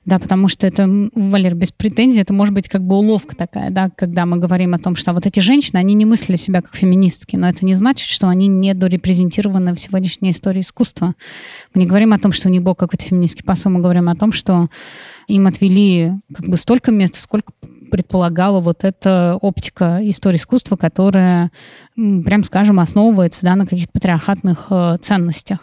Да, 0.06 0.18
потому 0.18 0.48
что 0.48 0.66
это, 0.66 0.90
Валер, 1.14 1.54
без 1.54 1.72
претензий, 1.72 2.20
это 2.20 2.34
может 2.34 2.54
быть 2.54 2.70
как 2.70 2.82
бы 2.84 2.96
уловка 2.96 3.36
такая, 3.36 3.70
да, 3.70 3.90
когда 3.96 4.26
мы 4.26 4.38
говорим 4.38 4.74
о 4.74 4.80
том, 4.80 4.96
что 4.96 5.14
вот 5.14 5.26
эти 5.26 5.40
женщины, 5.42 5.78
они 5.78 5.94
не 5.94 6.06
мыслили 6.06 6.38
себя 6.38 6.62
как 6.62 6.76
феминистки, 6.76 7.36
но 7.36 7.50
это 7.50 7.66
не 7.66 7.76
значит, 7.76 8.08
что 8.08 8.28
они 8.28 8.48
недорепрезентированы 8.48 9.76
в 9.76 9.80
сегодняшней 9.80 10.32
истории 10.32 10.62
искусства. 10.62 11.16
Мы 11.74 11.82
не 11.82 11.88
говорим 11.88 12.14
о 12.14 12.20
том, 12.20 12.32
что 12.32 12.48
у 12.48 12.52
них 12.52 12.64
был 12.64 12.76
какой-то 12.76 13.04
феминистский 13.04 13.44
посыл, 13.44 13.72
мы 13.72 13.80
говорим 13.80 14.10
о 14.10 14.16
том, 14.16 14.32
что 14.32 14.70
им 15.28 15.48
отвели 15.48 16.14
как 16.34 16.48
бы 16.48 16.58
столько 16.58 16.92
мест, 16.92 17.16
сколько 17.16 17.54
предполагала 17.92 18.60
вот 18.60 18.84
эта 18.84 19.38
оптика 19.40 20.00
истории 20.02 20.38
искусства, 20.38 20.78
которая, 20.78 21.52
прям 21.96 22.44
скажем, 22.44 22.80
основывается 22.80 23.42
да, 23.44 23.56
на 23.56 23.68
каких-то 23.68 23.92
патриархатных 23.92 24.68
э, 24.72 24.98
ценностях. 25.02 25.60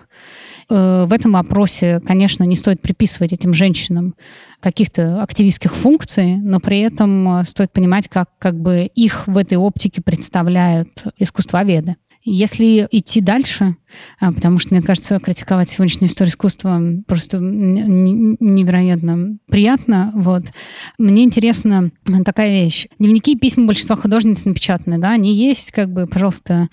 Э, 0.70 1.06
в 1.06 1.12
этом 1.12 1.32
вопросе, 1.32 2.00
конечно, 2.06 2.44
не 2.44 2.54
стоит 2.54 2.80
приписывать 2.80 3.32
этим 3.32 3.52
женщинам 3.54 4.14
каких-то 4.60 5.22
активистских 5.22 5.74
функций, 5.74 6.36
но 6.36 6.60
при 6.60 6.80
этом 6.80 7.40
э, 7.40 7.44
стоит 7.44 7.72
понимать, 7.72 8.08
как, 8.08 8.28
как 8.38 8.60
бы 8.60 8.88
их 8.94 9.26
в 9.26 9.36
этой 9.36 9.56
оптике 9.56 10.02
представляют 10.02 11.04
искусствоведы. 11.18 11.96
Если 12.24 12.86
идти 12.90 13.20
дальше, 13.20 13.76
а, 14.20 14.32
потому 14.32 14.58
что, 14.58 14.74
мне 14.74 14.82
кажется, 14.82 15.18
критиковать 15.18 15.68
сегодняшнюю 15.68 16.10
историю 16.10 16.32
искусства 16.32 16.80
просто 17.06 17.38
невероятно 17.38 19.38
приятно, 19.48 20.12
вот, 20.14 20.44
мне 20.98 21.24
интересна 21.24 21.90
такая 22.24 22.50
вещь. 22.50 22.86
Дневники 22.98 23.32
и 23.32 23.38
письма 23.38 23.66
большинства 23.66 23.96
художниц 23.96 24.44
напечатаны, 24.44 24.98
да, 24.98 25.10
они 25.10 25.34
есть, 25.34 25.70
как 25.70 25.92
бы, 25.92 26.06
пожалуйста, 26.06 26.68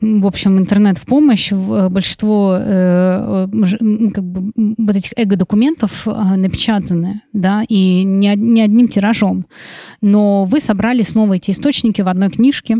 в 0.00 0.26
общем, 0.26 0.58
интернет 0.58 0.96
в 0.96 1.06
помощь. 1.06 1.50
Э, 1.50 1.88
большинство 1.88 2.56
э, 2.58 3.46
как 4.14 4.24
бы, 4.24 4.52
вот 4.54 4.96
этих 4.96 5.12
эго-документов 5.16 6.06
э, 6.06 6.36
напечатаны, 6.36 7.22
да, 7.32 7.64
и 7.68 8.04
не, 8.04 8.32
не 8.36 8.62
одним 8.62 8.86
тиражом. 8.86 9.46
Но 10.00 10.44
вы 10.44 10.60
собрали 10.60 11.02
снова 11.02 11.34
эти 11.34 11.50
источники 11.50 12.00
в 12.02 12.08
одной 12.08 12.30
книжке, 12.30 12.78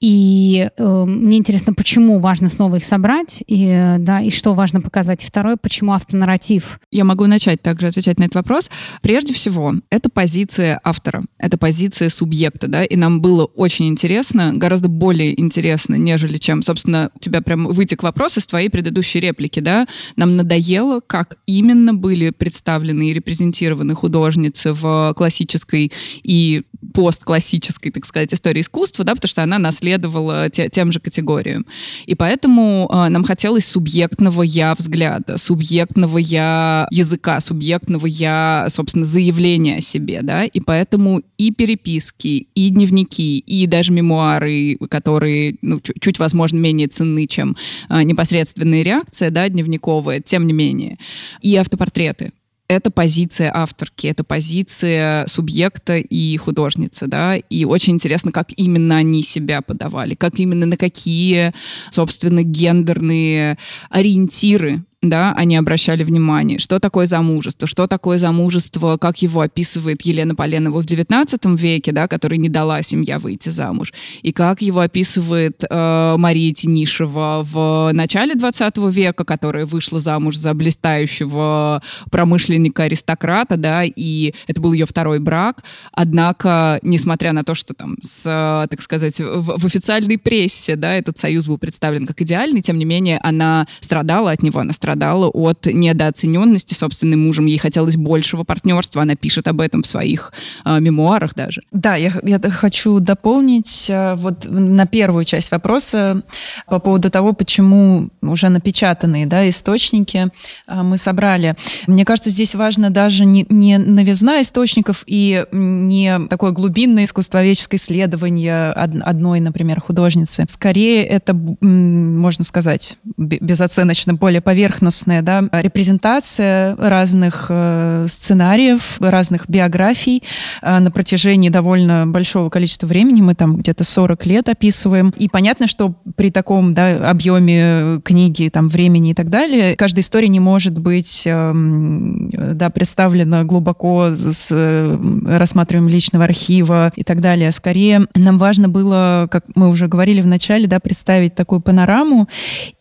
и 0.00 0.68
э, 0.76 1.04
мне 1.04 1.38
интересно, 1.38 1.74
почему 1.74 2.20
важно 2.20 2.48
снова 2.50 2.76
их 2.76 2.84
собрать, 2.84 3.42
и, 3.46 3.96
да, 3.98 4.20
и 4.20 4.30
что 4.30 4.54
важно 4.54 4.80
показать. 4.80 5.24
Второе, 5.24 5.56
почему 5.56 5.92
автонарратив. 5.92 6.80
Я 6.90 7.04
могу 7.04 7.26
начать 7.26 7.62
также 7.62 7.88
отвечать 7.88 8.18
на 8.18 8.24
этот 8.24 8.36
вопрос. 8.36 8.70
Прежде 9.02 9.34
всего, 9.34 9.74
это 9.90 10.08
позиция 10.08 10.80
автора, 10.84 11.24
это 11.38 11.58
позиция 11.58 12.10
субъекта, 12.10 12.68
да, 12.68 12.84
и 12.84 12.96
нам 12.96 13.20
было 13.20 13.44
очень 13.44 13.88
интересно, 13.88 14.52
гораздо 14.54 14.88
более 14.88 15.38
интересно, 15.40 15.96
нежели 15.96 16.38
чем, 16.38 16.62
собственно, 16.62 17.10
у 17.14 17.18
тебя 17.18 17.40
прям 17.40 17.66
вытек 17.66 18.02
вопрос 18.02 18.38
из 18.38 18.46
твоей 18.46 18.68
предыдущей 18.68 19.20
реплики, 19.20 19.60
да, 19.60 19.86
нам 20.16 20.36
надоело, 20.36 21.00
как 21.00 21.38
именно 21.46 21.94
были 21.94 22.30
представлены 22.30 23.10
и 23.10 23.12
репрезентированы 23.12 23.94
художницы 23.94 24.72
в 24.72 25.14
классической 25.16 25.92
и 26.22 26.51
постклассической, 26.92 27.90
так 27.90 28.04
сказать, 28.04 28.34
истории 28.34 28.60
искусства, 28.60 29.04
да, 29.04 29.14
потому 29.14 29.28
что 29.28 29.42
она 29.42 29.58
наследовала 29.58 30.50
те, 30.50 30.68
тем 30.68 30.92
же 30.92 31.00
категориям. 31.00 31.66
И 32.06 32.14
поэтому 32.14 32.90
э, 32.92 33.08
нам 33.08 33.24
хотелось 33.24 33.66
субъектного 33.66 34.42
я 34.42 34.74
взгляда, 34.74 35.38
субъектного 35.38 36.18
я 36.18 36.86
языка, 36.90 37.40
субъектного 37.40 38.06
я, 38.06 38.66
собственно, 38.68 39.06
заявления 39.06 39.76
о 39.76 39.80
себе, 39.80 40.20
да, 40.22 40.44
и 40.44 40.60
поэтому 40.60 41.22
и 41.38 41.50
переписки, 41.50 42.48
и 42.54 42.68
дневники, 42.70 43.38
и 43.38 43.66
даже 43.66 43.92
мемуары, 43.92 44.76
которые, 44.90 45.56
ну, 45.62 45.80
чуть, 45.80 46.00
чуть 46.00 46.18
возможно, 46.18 46.58
менее 46.58 46.88
ценны, 46.88 47.26
чем 47.26 47.56
э, 47.88 48.02
непосредственная 48.02 48.82
реакция, 48.82 49.30
да, 49.30 49.48
дневниковая, 49.48 50.20
тем 50.20 50.46
не 50.46 50.52
менее, 50.52 50.98
и 51.40 51.56
автопортреты 51.56 52.32
это 52.72 52.90
позиция 52.90 53.50
авторки, 53.54 54.06
это 54.06 54.24
позиция 54.24 55.26
субъекта 55.26 55.98
и 55.98 56.36
художницы, 56.36 57.06
да, 57.06 57.36
и 57.36 57.64
очень 57.64 57.94
интересно, 57.94 58.32
как 58.32 58.48
именно 58.56 58.96
они 58.96 59.22
себя 59.22 59.62
подавали, 59.62 60.14
как 60.14 60.38
именно 60.38 60.66
на 60.66 60.76
какие, 60.76 61.52
собственно, 61.90 62.42
гендерные 62.42 63.58
ориентиры 63.90 64.84
да, 65.02 65.32
они 65.36 65.56
обращали 65.56 66.04
внимание, 66.04 66.60
что 66.60 66.78
такое 66.78 67.06
замужество, 67.06 67.66
что 67.66 67.88
такое 67.88 68.18
замужество, 68.18 68.96
как 68.98 69.20
его 69.20 69.40
описывает 69.40 70.02
Елена 70.02 70.36
Поленова 70.36 70.80
в 70.80 70.86
XIX 70.86 71.56
веке, 71.56 71.90
да, 71.90 72.06
которой 72.06 72.38
не 72.38 72.48
дала 72.48 72.82
семья 72.82 73.18
выйти 73.18 73.48
замуж, 73.48 73.92
и 74.22 74.30
как 74.32 74.62
его 74.62 74.78
описывает 74.78 75.64
э, 75.68 76.14
Мария 76.16 76.54
Тинишева 76.54 77.44
в 77.44 77.90
начале 77.92 78.34
XX 78.34 78.92
века, 78.92 79.24
которая 79.24 79.66
вышла 79.66 79.98
замуж 79.98 80.36
за 80.36 80.54
блистающего 80.54 81.82
промышленника-аристократа, 82.12 83.56
да, 83.56 83.82
и 83.84 84.34
это 84.46 84.60
был 84.60 84.72
ее 84.72 84.86
второй 84.86 85.18
брак, 85.18 85.64
однако, 85.90 86.78
несмотря 86.82 87.32
на 87.32 87.42
то, 87.42 87.56
что 87.56 87.74
там, 87.74 87.96
с, 88.02 88.22
так 88.70 88.80
сказать, 88.80 89.18
в, 89.18 89.58
в 89.58 89.66
официальной 89.66 90.16
прессе, 90.16 90.76
да, 90.76 90.94
этот 90.94 91.18
союз 91.18 91.46
был 91.46 91.58
представлен 91.58 92.06
как 92.06 92.20
идеальный, 92.22 92.62
тем 92.62 92.78
не 92.78 92.84
менее, 92.84 93.18
она 93.18 93.66
страдала 93.80 94.30
от 94.30 94.44
него, 94.44 94.60
она 94.60 94.72
страдала 94.72 94.91
страдала 94.92 95.28
от 95.28 95.64
недооцененности 95.66 96.74
собственным 96.74 97.24
мужем. 97.24 97.46
Ей 97.46 97.56
хотелось 97.56 97.96
большего 97.96 98.44
партнерства. 98.44 99.00
Она 99.00 99.14
пишет 99.14 99.48
об 99.48 99.60
этом 99.60 99.82
в 99.82 99.86
своих 99.86 100.32
э, 100.66 100.80
мемуарах 100.80 101.34
даже. 101.34 101.62
Да, 101.72 101.96
я, 101.96 102.12
я 102.22 102.38
хочу 102.50 103.00
дополнить 103.00 103.86
э, 103.88 104.14
вот 104.16 104.44
на 104.44 104.86
первую 104.86 105.24
часть 105.24 105.50
вопроса 105.50 106.22
по 106.66 106.78
поводу 106.78 107.10
того, 107.10 107.32
почему 107.32 108.10
уже 108.20 108.50
напечатанные 108.50 109.26
да, 109.26 109.48
источники 109.48 110.28
э, 110.66 110.82
мы 110.82 110.98
собрали. 110.98 111.56
Мне 111.86 112.04
кажется, 112.04 112.28
здесь 112.28 112.54
важно 112.54 112.90
даже 112.90 113.24
не, 113.24 113.46
не 113.48 113.78
новизна 113.78 114.42
источников 114.42 115.04
и 115.06 115.46
не 115.52 116.20
такое 116.28 116.50
глубинное 116.50 117.04
искусствоведческое 117.04 117.78
исследование 117.78 118.72
одной, 118.72 119.40
например, 119.40 119.80
художницы. 119.80 120.44
Скорее, 120.48 121.04
это, 121.04 121.32
можно 121.32 122.44
сказать, 122.44 122.98
безоценочно 123.16 124.12
более 124.12 124.42
поверхностно 124.42 124.81
поверхностная 124.82 125.22
да, 125.22 125.44
репрезентация 125.52 126.74
разных 126.76 127.46
э, 127.48 128.06
сценариев, 128.08 128.96
разных 128.98 129.48
биографий 129.48 130.22
э, 130.60 130.78
на 130.80 130.90
протяжении 130.90 131.50
довольно 131.50 132.06
большого 132.06 132.50
количества 132.50 132.86
времени. 132.86 133.20
Мы 133.20 133.34
там 133.34 133.56
где-то 133.56 133.84
40 133.84 134.26
лет 134.26 134.48
описываем. 134.48 135.12
И 135.16 135.28
понятно, 135.28 135.68
что 135.68 135.94
при 136.16 136.30
таком 136.30 136.74
да, 136.74 137.10
объеме 137.10 138.00
книги, 138.04 138.50
там, 138.52 138.68
времени 138.68 139.10
и 139.10 139.14
так 139.14 139.30
далее, 139.30 139.76
каждая 139.76 140.02
история 140.02 140.28
не 140.28 140.40
может 140.40 140.76
быть 140.76 141.22
э, 141.26 141.52
да, 141.54 142.70
представлена 142.70 143.44
глубоко 143.44 144.10
с 144.14 144.48
э, 144.50 144.98
рассматриваем 145.26 145.88
личного 145.88 146.24
архива 146.24 146.92
и 146.96 147.04
так 147.04 147.20
далее. 147.20 147.52
Скорее, 147.52 148.06
нам 148.16 148.38
важно 148.38 148.68
было, 148.68 149.28
как 149.30 149.44
мы 149.54 149.68
уже 149.68 149.86
говорили 149.86 150.20
в 150.22 150.26
начале, 150.26 150.66
да, 150.66 150.80
представить 150.80 151.36
такую 151.36 151.60
панораму 151.60 152.28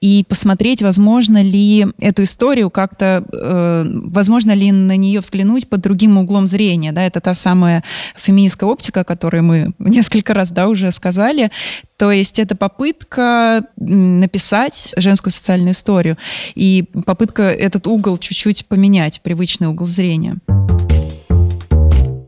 и 0.02 0.26
посмотреть, 0.28 0.82
возможно 0.82 1.44
ли 1.44 1.91
эту 2.00 2.24
историю 2.24 2.70
как-то, 2.70 3.24
э, 3.32 3.84
возможно 3.86 4.52
ли 4.52 4.72
на 4.72 4.96
нее 4.96 5.20
взглянуть 5.20 5.70
под 5.70 5.82
другим 5.82 6.18
углом 6.18 6.48
зрения, 6.48 6.92
да, 6.92 7.04
это 7.04 7.22
та 7.22 7.34
самая 7.34 7.84
феминистская 8.16 8.70
оптика, 8.70 9.02
о 9.02 9.04
которой 9.04 9.42
мы 9.42 9.74
несколько 9.80 10.34
раз, 10.34 10.52
да, 10.52 10.68
уже 10.68 10.92
сказали, 10.92 11.52
то 11.98 12.12
есть 12.12 12.40
это 12.40 12.56
попытка 12.56 13.66
написать 13.78 14.94
женскую 14.98 15.32
социальную 15.32 15.74
историю 15.74 16.18
и 16.56 16.86
попытка 17.06 17.44
этот 17.44 17.88
угол 17.88 18.18
чуть-чуть 18.18 18.66
поменять, 18.66 19.22
привычный 19.22 19.68
угол 19.68 19.88
зрения. 19.88 20.38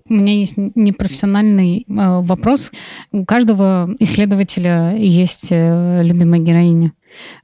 У 0.10 0.16
меня 0.16 0.34
есть 0.34 0.56
непрофессиональный 0.58 1.86
э, 1.88 2.20
вопрос. 2.22 2.72
У 3.12 3.26
каждого 3.26 3.90
исследователя 4.00 4.96
есть 4.96 5.48
э, 5.50 6.02
любимая 6.04 6.40
героиня. 6.40 6.92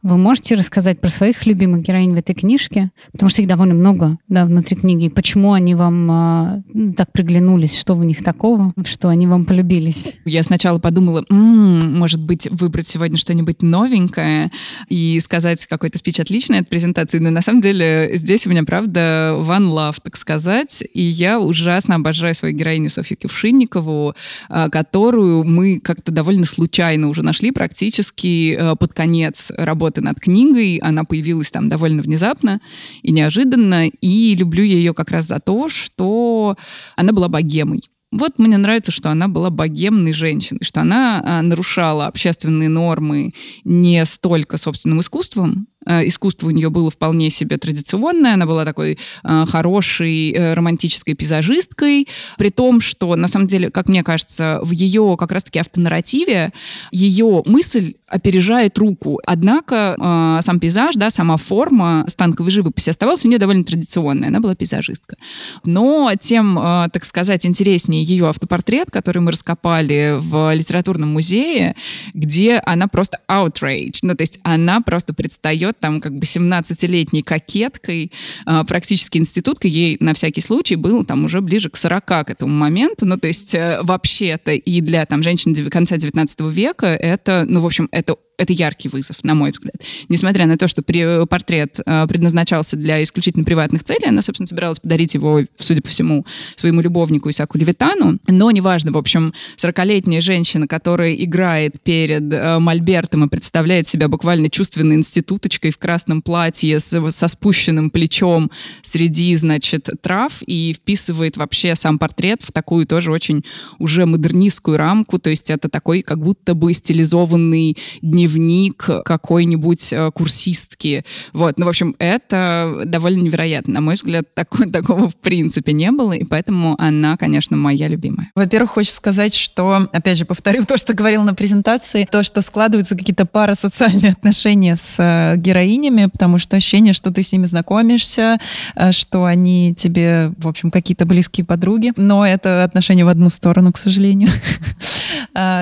Вы 0.02 0.18
можете 0.18 0.56
рассказать 0.56 1.00
про 1.00 1.10
своих 1.10 1.46
любимых 1.46 1.82
героинь 1.82 2.14
в 2.14 2.18
этой 2.18 2.34
книжке? 2.36 2.92
Потому 3.12 3.30
что 3.30 3.42
их 3.42 3.48
довольно 3.48 3.74
много 3.74 4.18
да, 4.28 4.46
внутри 4.46 4.78
книги. 4.78 5.10
Почему 5.10 5.54
они 5.54 5.76
вам 5.76 6.12
а, 6.12 6.62
так 6.96 7.12
приглянулись? 7.12 7.78
Что 7.78 7.96
в 7.96 8.04
них 8.04 8.24
такого, 8.24 8.74
что 8.86 9.10
они 9.10 9.28
вам 9.28 9.46
полюбились? 9.46 10.14
Я 10.26 10.44
сначала 10.44 10.80
подумала, 10.80 11.26
м-м, 11.30 11.98
может 11.98 12.22
быть, 12.22 12.48
выбрать 12.50 12.88
сегодня 12.88 13.18
что-нибудь 13.18 13.62
новенькое 13.62 14.52
и 14.88 15.20
сказать 15.20 15.66
какой-то 15.66 15.98
спич 15.98 16.20
отличный 16.20 16.60
от 16.60 16.70
презентации. 16.70 17.20
Но 17.20 17.30
на 17.30 17.42
самом 17.42 17.62
деле 17.62 18.12
здесь 18.14 18.48
у 18.48 18.50
меня, 18.50 18.64
правда, 18.64 19.36
one 19.38 19.70
love, 19.70 19.98
так 20.04 20.18
сказать. 20.18 20.84
И 20.94 21.02
я 21.02 21.40
ужасно 21.40 21.96
обожаю 21.96 22.36
свою 22.36 22.56
героиню 22.56 22.90
Софью 22.90 23.18
Кевшинникову, 23.18 24.16
а, 24.50 24.70
которую 24.70 25.44
мы 25.44 25.80
как-то 25.80 26.12
довольно 26.12 26.46
случайно 26.46 27.10
уже 27.10 27.24
нашли 27.24 27.52
практически 27.52 28.56
а, 28.60 28.76
под 28.76 28.94
конец 28.94 29.52
работы 29.66 30.02
над 30.02 30.20
книгой. 30.20 30.78
Она 30.78 31.04
появилась 31.04 31.52
там 31.52 31.70
довольно 31.70 32.02
внезапно 32.02 32.62
и 33.02 33.12
неожиданно. 33.12 33.88
И 33.88 34.36
люблю 34.36 34.64
ее 34.64 34.94
как 34.94 35.12
раз 35.12 35.28
за 35.28 35.40
то, 35.40 35.70
что 35.70 36.58
она 36.96 37.12
была 37.14 37.28
богемой. 37.28 37.82
Вот 38.12 38.40
мне 38.40 38.58
нравится, 38.58 38.92
что 38.92 39.12
она 39.12 39.28
была 39.28 39.52
богемной 39.52 40.14
женщиной, 40.14 40.62
что 40.64 40.82
она 40.82 41.22
а, 41.24 41.42
нарушала 41.44 42.08
общественные 42.08 42.68
нормы 42.68 43.34
не 43.64 44.04
столько 44.06 44.58
собственным 44.58 45.02
искусством, 45.02 45.68
искусство 45.86 46.48
у 46.48 46.52
нее 46.52 46.70
было 46.70 46.92
вполне 46.92 47.30
себе 47.30 47.58
традиционное, 47.58 48.34
она 48.34 48.46
была 48.46 48.66
такой 48.66 48.98
э, 49.24 49.46
хорошей 49.48 50.32
э, 50.32 50.54
романтической 50.54 51.14
пейзажисткой, 51.14 52.08
при 52.38 52.50
том, 52.50 52.82
что, 52.82 53.16
на 53.16 53.28
самом 53.28 53.48
деле, 53.48 53.72
как 53.72 53.88
мне 53.88 54.04
кажется, 54.04 54.60
в 54.62 54.72
ее 54.72 55.16
как 55.18 55.32
раз-таки 55.32 55.60
автонарративе 55.60 56.54
ее 56.92 57.44
мысль 57.46 57.96
опережает 58.08 58.78
руку. 58.78 59.20
Однако 59.26 59.96
э, 59.98 60.42
сам 60.42 60.60
пейзаж, 60.60 60.96
да, 60.96 61.10
сама 61.10 61.38
форма 61.38 62.06
станковой 62.08 62.52
живописи 62.52 62.90
оставалась 62.90 63.24
у 63.24 63.28
нее 63.28 63.38
довольно 63.40 63.64
традиционная, 63.64 64.30
она 64.30 64.40
была 64.40 64.56
пейзажистка. 64.56 65.16
Но 65.64 66.12
тем, 66.20 66.58
э, 66.60 66.90
так 66.92 67.06
сказать, 67.06 67.46
интереснее 67.46 68.04
ее 68.04 68.28
автопортрет, 68.28 68.92
который 68.92 69.20
мы 69.20 69.32
раскопали 69.32 70.16
в 70.18 70.54
литературном 70.54 71.14
музее, 71.14 71.76
где 72.14 72.62
она 72.66 72.88
просто 72.88 73.20
outrage, 73.30 74.00
ну, 74.02 74.16
то 74.16 74.24
есть 74.24 74.40
она 74.44 74.82
просто 74.82 75.14
предстает 75.14 75.69
там 75.74 76.02
как 76.02 76.18
бы 76.18 76.26
17-летней 76.26 77.22
кокеткой, 77.22 78.12
э, 78.46 78.64
практически 78.68 79.18
институткой, 79.18 79.72
ей 79.72 79.98
на 80.00 80.14
всякий 80.14 80.42
случай 80.42 80.76
был 80.76 81.04
там 81.04 81.26
уже 81.26 81.42
ближе 81.42 81.70
к 81.70 81.78
40 81.78 82.06
к 82.06 82.30
этому 82.30 82.54
моменту, 82.54 83.06
ну, 83.06 83.18
то 83.18 83.28
есть 83.28 83.54
э, 83.54 83.80
вообще-то 83.84 84.52
и 84.52 84.82
для 84.82 85.06
там 85.06 85.22
женщин 85.24 85.54
конца 85.70 85.98
19 85.98 86.40
века 86.42 86.88
это, 86.88 87.46
ну, 87.48 87.62
в 87.62 87.66
общем, 87.66 87.88
это 87.92 88.16
это 88.40 88.54
яркий 88.54 88.88
вызов, 88.88 89.18
на 89.24 89.36
мой 89.36 89.52
взгляд. 89.52 89.76
Несмотря 90.08 90.46
на 90.46 90.58
то, 90.58 90.68
что 90.68 90.82
при, 90.82 91.26
портрет 91.26 91.80
э, 91.86 92.08
предназначался 92.08 92.78
для 92.78 93.04
исключительно 93.04 93.44
приватных 93.44 93.84
целей, 93.84 94.08
она, 94.08 94.22
собственно, 94.22 94.48
собиралась 94.48 94.80
подарить 94.80 95.14
его, 95.14 95.42
судя 95.60 95.82
по 95.82 95.90
всему, 95.90 96.26
своему 96.56 96.80
любовнику 96.80 97.30
Исаку 97.30 97.58
Левитану. 97.58 98.18
Но 98.28 98.50
неважно, 98.52 98.94
в 98.94 98.98
общем, 98.98 99.34
40-летняя 99.58 100.22
женщина, 100.22 100.68
которая 100.68 101.14
играет 101.16 101.82
перед 101.82 102.32
э, 102.32 102.60
Мольбертом 102.60 103.26
и 103.26 103.30
представляет 103.30 103.90
себя 103.90 104.08
буквально 104.08 104.50
чувственной 104.50 104.96
институточкой 104.96 105.72
в 105.72 105.78
красном 105.78 106.22
платье 106.22 106.80
с, 106.80 107.12
со 107.12 107.28
спущенным 107.28 107.90
плечом 107.90 108.52
среди, 108.82 109.36
значит, 109.36 109.90
трав 110.02 110.42
и 110.46 110.74
вписывает 110.74 111.36
вообще 111.36 111.76
сам 111.76 112.00
портрет 112.00 112.42
в 112.42 112.54
такую 112.54 112.88
тоже 112.88 113.12
очень 113.12 113.44
уже 113.80 114.06
модернистскую 114.06 114.78
рамку, 114.78 115.20
то 115.20 115.30
есть 115.30 115.50
это 115.50 115.68
такой 115.68 116.04
как 116.04 116.20
будто 116.20 116.54
бы 116.54 116.74
стилизованный 116.74 117.78
дневник 118.02 118.29
дневник 118.30 118.90
какой-нибудь 119.06 119.94
э, 119.94 120.12
курсистки. 120.12 121.06
Вот, 121.34 121.58
ну, 121.58 121.66
в 121.66 121.70
общем, 121.70 121.96
это 122.00 122.82
довольно 122.86 123.22
невероятно. 123.22 123.76
На 123.76 123.82
мой 123.82 123.96
взгляд, 123.96 124.34
такого, 124.34 124.70
такого 124.72 125.10
в 125.10 125.16
принципе 125.16 125.74
не 125.74 125.92
было, 125.92 126.14
и 126.14 126.24
поэтому 126.24 126.76
она, 126.80 127.18
конечно, 127.18 127.58
моя 127.58 127.88
любимая. 127.88 128.32
Во-первых, 128.36 128.72
хочется 128.72 128.98
сказать, 128.98 129.34
что, 129.34 129.90
опять 129.92 130.18
же, 130.18 130.26
повторю 130.26 130.64
то, 130.66 130.78
что 130.78 130.94
говорил 130.94 131.24
на 131.24 131.34
презентации, 131.34 132.08
то, 132.10 132.24
что 132.24 132.42
складываются 132.42 132.96
какие-то 132.96 133.26
парасоциальные 133.26 134.14
отношения 134.14 134.76
с 134.76 134.96
э, 135.00 135.38
героинями, 135.38 136.06
потому 136.06 136.40
что 136.40 136.58
ощущение, 136.58 136.94
что 136.94 137.12
ты 137.12 137.24
с 137.24 137.32
ними 137.32 137.46
знакомишься, 137.46 138.38
э, 138.76 138.92
что 138.92 139.26
они 139.26 139.74
тебе, 139.78 140.34
в 140.38 140.48
общем, 140.48 140.72
какие-то 140.72 141.06
близкие 141.06 141.46
подруги, 141.46 141.94
но 141.96 142.26
это 142.26 142.64
отношения 142.64 143.06
в 143.06 143.10
одну 143.10 143.30
сторону, 143.30 143.72
к 143.72 143.78
сожалению. 143.78 144.30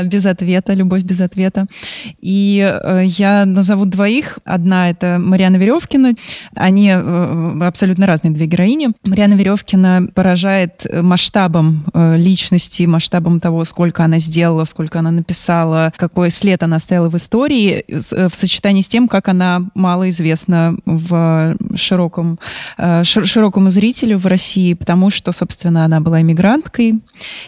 без 0.05 0.25
ответа, 0.25 0.73
любовь 0.73 1.03
без 1.03 1.21
ответа. 1.21 1.67
И 2.21 2.57
Э, 2.83 3.03
я 3.05 3.45
назову 3.45 3.85
двоих. 3.85 4.39
Одна— 4.45 4.89
это 4.91 5.17
Мариана 5.19 5.57
Веревкина. 5.57 6.13
Они 6.55 6.89
э, 6.89 7.59
абсолютно 7.61 8.07
разные 8.07 8.31
две 8.31 8.45
героини. 8.45 8.89
Мариана 9.03 9.33
Веревкина 9.33 10.09
поражает 10.13 10.85
масштабом 10.91 11.85
э, 11.93 12.17
личности, 12.17 12.83
масштабом 12.83 13.39
того, 13.39 13.65
сколько 13.65 14.03
она 14.03 14.19
сделала, 14.19 14.65
сколько 14.65 14.99
она 14.99 15.11
написала, 15.11 15.93
какой 15.97 16.29
след 16.29 16.63
она 16.63 16.77
оставила 16.77 17.09
в 17.09 17.15
истории, 17.15 17.85
в 17.87 18.33
сочетании 18.33 18.81
с 18.81 18.87
тем, 18.87 19.07
как 19.07 19.27
она 19.27 19.61
мало 19.73 20.09
известна 20.09 20.77
в 20.85 21.55
широком, 21.75 22.39
широкому 23.03 23.71
зрителю 23.71 24.17
в 24.17 24.25
России, 24.25 24.73
потому 24.73 25.09
что, 25.09 25.31
собственно, 25.31 25.85
она 25.85 25.99
была 26.01 26.21
иммигранткой. 26.21 26.99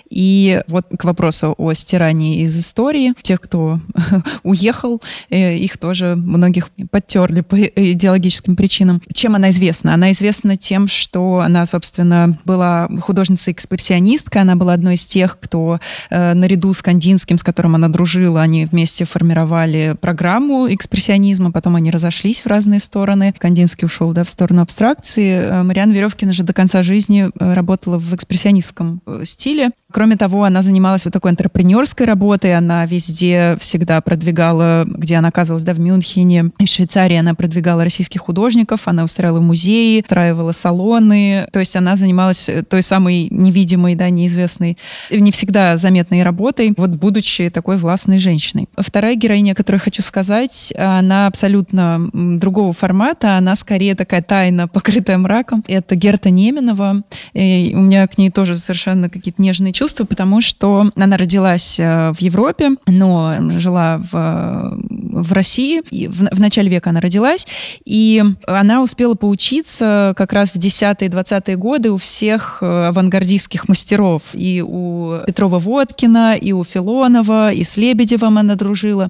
И 0.10 0.62
вот 0.68 0.88
к 0.98 1.04
вопросу 1.04 1.54
о 1.58 1.74
стирании 1.74 1.99
из 2.00 2.58
истории. 2.58 3.14
Тех, 3.22 3.42
кто 3.42 3.80
уехал, 4.44 5.02
Э, 5.30 5.56
их 5.56 5.78
тоже 5.78 6.16
многих 6.16 6.70
подтерли 6.92 7.42
по 7.42 7.56
идеологическим 7.60 8.56
причинам. 8.56 9.02
Чем 9.14 9.36
она 9.36 9.50
известна? 9.50 9.94
Она 9.94 10.12
известна 10.12 10.58
тем, 10.58 10.88
что 10.88 11.40
она, 11.40 11.66
собственно, 11.66 12.40
была 12.46 12.90
художницей-экспрессионисткой, 13.02 14.42
она 14.42 14.56
была 14.56 14.74
одной 14.74 14.96
из 14.96 15.06
тех, 15.06 15.38
кто 15.40 15.80
э, 16.10 16.34
наряду 16.34 16.74
с 16.74 16.82
Кандинским, 16.82 17.38
с 17.38 17.44
которым 17.44 17.76
она 17.76 17.90
дружила, 17.90 18.42
они 18.42 18.66
вместе 18.66 19.06
формировали 19.06 19.96
программу 20.00 20.72
экспрессионизма, 20.74 21.52
потом 21.52 21.76
они 21.76 21.92
разошлись 21.92 22.42
в 22.42 22.48
разные 22.48 22.80
стороны. 22.80 23.34
Кандинский 23.38 23.86
ушел 23.86 24.12
да, 24.12 24.24
в 24.24 24.30
сторону 24.30 24.62
абстракции. 24.62 25.32
Э, 25.32 25.64
Мариана 25.64 25.92
Веревкина 25.92 26.32
же 26.32 26.44
до 26.44 26.54
конца 26.54 26.84
жизни 26.84 27.30
работала 27.36 27.98
в 27.98 28.14
экспрессионистском 28.14 29.02
стиле. 29.24 29.72
Кроме 29.92 30.18
того, 30.18 30.44
она 30.44 30.62
занималась 30.62 31.06
вот 31.06 31.14
такой 31.14 31.32
антрепренерской 31.32 32.06
работой, 32.06 32.56
она 32.56 32.86
везде 32.86 33.58
всегда 33.60 34.02
продвигала 34.02 34.86
где 34.86 35.16
она 35.16 35.30
оказывалась, 35.30 35.64
да, 35.64 35.74
в 35.74 35.80
Мюнхене, 35.80 36.52
в 36.60 36.66
Швейцарии 36.66 37.16
она 37.16 37.34
продвигала 37.34 37.84
российских 37.84 38.22
художников, 38.22 38.82
она 38.88 39.04
устраивала 39.04 39.42
музеи, 39.42 40.02
устраивала 40.02 40.52
салоны, 40.52 41.48
то 41.52 41.60
есть 41.60 41.76
она 41.76 41.96
занималась 41.96 42.50
э, 42.50 42.64
той 42.64 42.82
самой 42.82 43.28
невидимой, 43.30 43.96
да, 43.96 44.10
неизвестной, 44.10 44.78
не 45.10 45.32
всегда 45.32 45.78
заметной 45.78 46.24
работой, 46.24 46.74
вот 46.78 46.92
будучи 46.92 47.50
такой 47.50 47.78
властной 47.78 48.20
женщиной. 48.20 48.68
Вторая 48.78 49.16
героиня, 49.16 49.54
о 49.54 49.56
которой 49.56 49.78
хочу 49.78 50.02
сказать, 50.02 50.74
она 50.78 51.28
абсолютно 51.28 52.10
другого 52.14 52.74
формата, 52.74 53.38
она 53.38 53.56
скорее 53.56 53.96
такая 53.96 54.22
тайна, 54.22 54.68
покрытая 54.68 55.18
мраком. 55.18 55.64
Это 55.68 55.96
Герта 55.96 56.30
Неменова. 56.30 57.04
И 57.34 57.74
у 57.76 57.80
меня 57.80 58.08
к 58.08 58.18
ней 58.18 58.30
тоже 58.30 58.56
совершенно 58.58 59.10
какие-то 59.10 59.42
нежные 59.42 59.74
чувства, 59.80 60.04
потому 60.04 60.42
что 60.42 60.92
она 60.98 61.16
родилась 61.16 61.80
э, 61.80 62.12
в 62.12 62.20
Европе, 62.20 62.72
но 62.86 63.36
жила 63.60 64.02
в 64.12 64.78
в 65.10 65.34
России. 65.34 65.82
И 65.92 66.08
в, 66.08 66.30
в 66.32 66.40
начале 66.40 66.70
века 66.70 66.92
она 66.92 67.02
родилась, 67.02 67.46
и 67.86 68.24
она 68.48 68.82
успела 68.82 69.16
поучиться 69.16 70.14
как 70.16 70.34
раз 70.34 70.52
в 70.52 70.56
10-е 70.56 71.10
20-е 71.10 71.58
годы 71.58 71.92
у 71.92 71.98
всех 71.98 72.60
э, 72.62 72.88
авангардистских 72.88 73.68
мастеров. 73.68 74.22
И 74.34 74.64
у 74.66 75.20
Петрова-Водкина, 75.26 76.38
и 76.38 76.52
у 76.52 76.64
Филонова, 76.64 77.52
и 77.52 77.64
с 77.64 77.78
Лебедевым 77.78 78.38
она 78.38 78.56
дружила. 78.56 79.10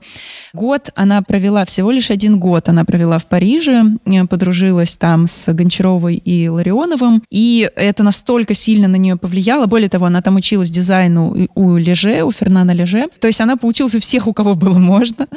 Год 0.53 0.89
она 0.95 1.21
провела, 1.21 1.65
всего 1.65 1.91
лишь 1.91 2.09
один 2.09 2.39
год 2.39 2.69
она 2.69 2.85
провела 2.85 3.19
в 3.19 3.25
Париже, 3.25 3.83
э, 4.05 4.25
подружилась 4.25 4.95
там 4.97 5.27
с 5.27 5.51
Гончаровой 5.53 6.15
и 6.15 6.47
Ларионовым, 6.47 7.23
и 7.29 7.69
это 7.75 8.03
настолько 8.03 8.53
сильно 8.53 8.87
на 8.87 8.95
нее 8.95 9.17
повлияло. 9.17 9.65
Более 9.65 9.89
того, 9.89 10.05
она 10.05 10.21
там 10.21 10.35
училась 10.35 10.69
дизайну 10.69 11.49
у 11.55 11.77
Леже, 11.77 12.23
у 12.23 12.31
Фернана 12.31 12.71
Леже. 12.71 13.07
То 13.19 13.27
есть 13.27 13.41
она 13.41 13.57
поучилась 13.57 13.95
у 13.95 13.99
всех, 13.99 14.27
у 14.27 14.33
кого 14.33 14.55
было 14.55 14.77
можно. 14.77 15.27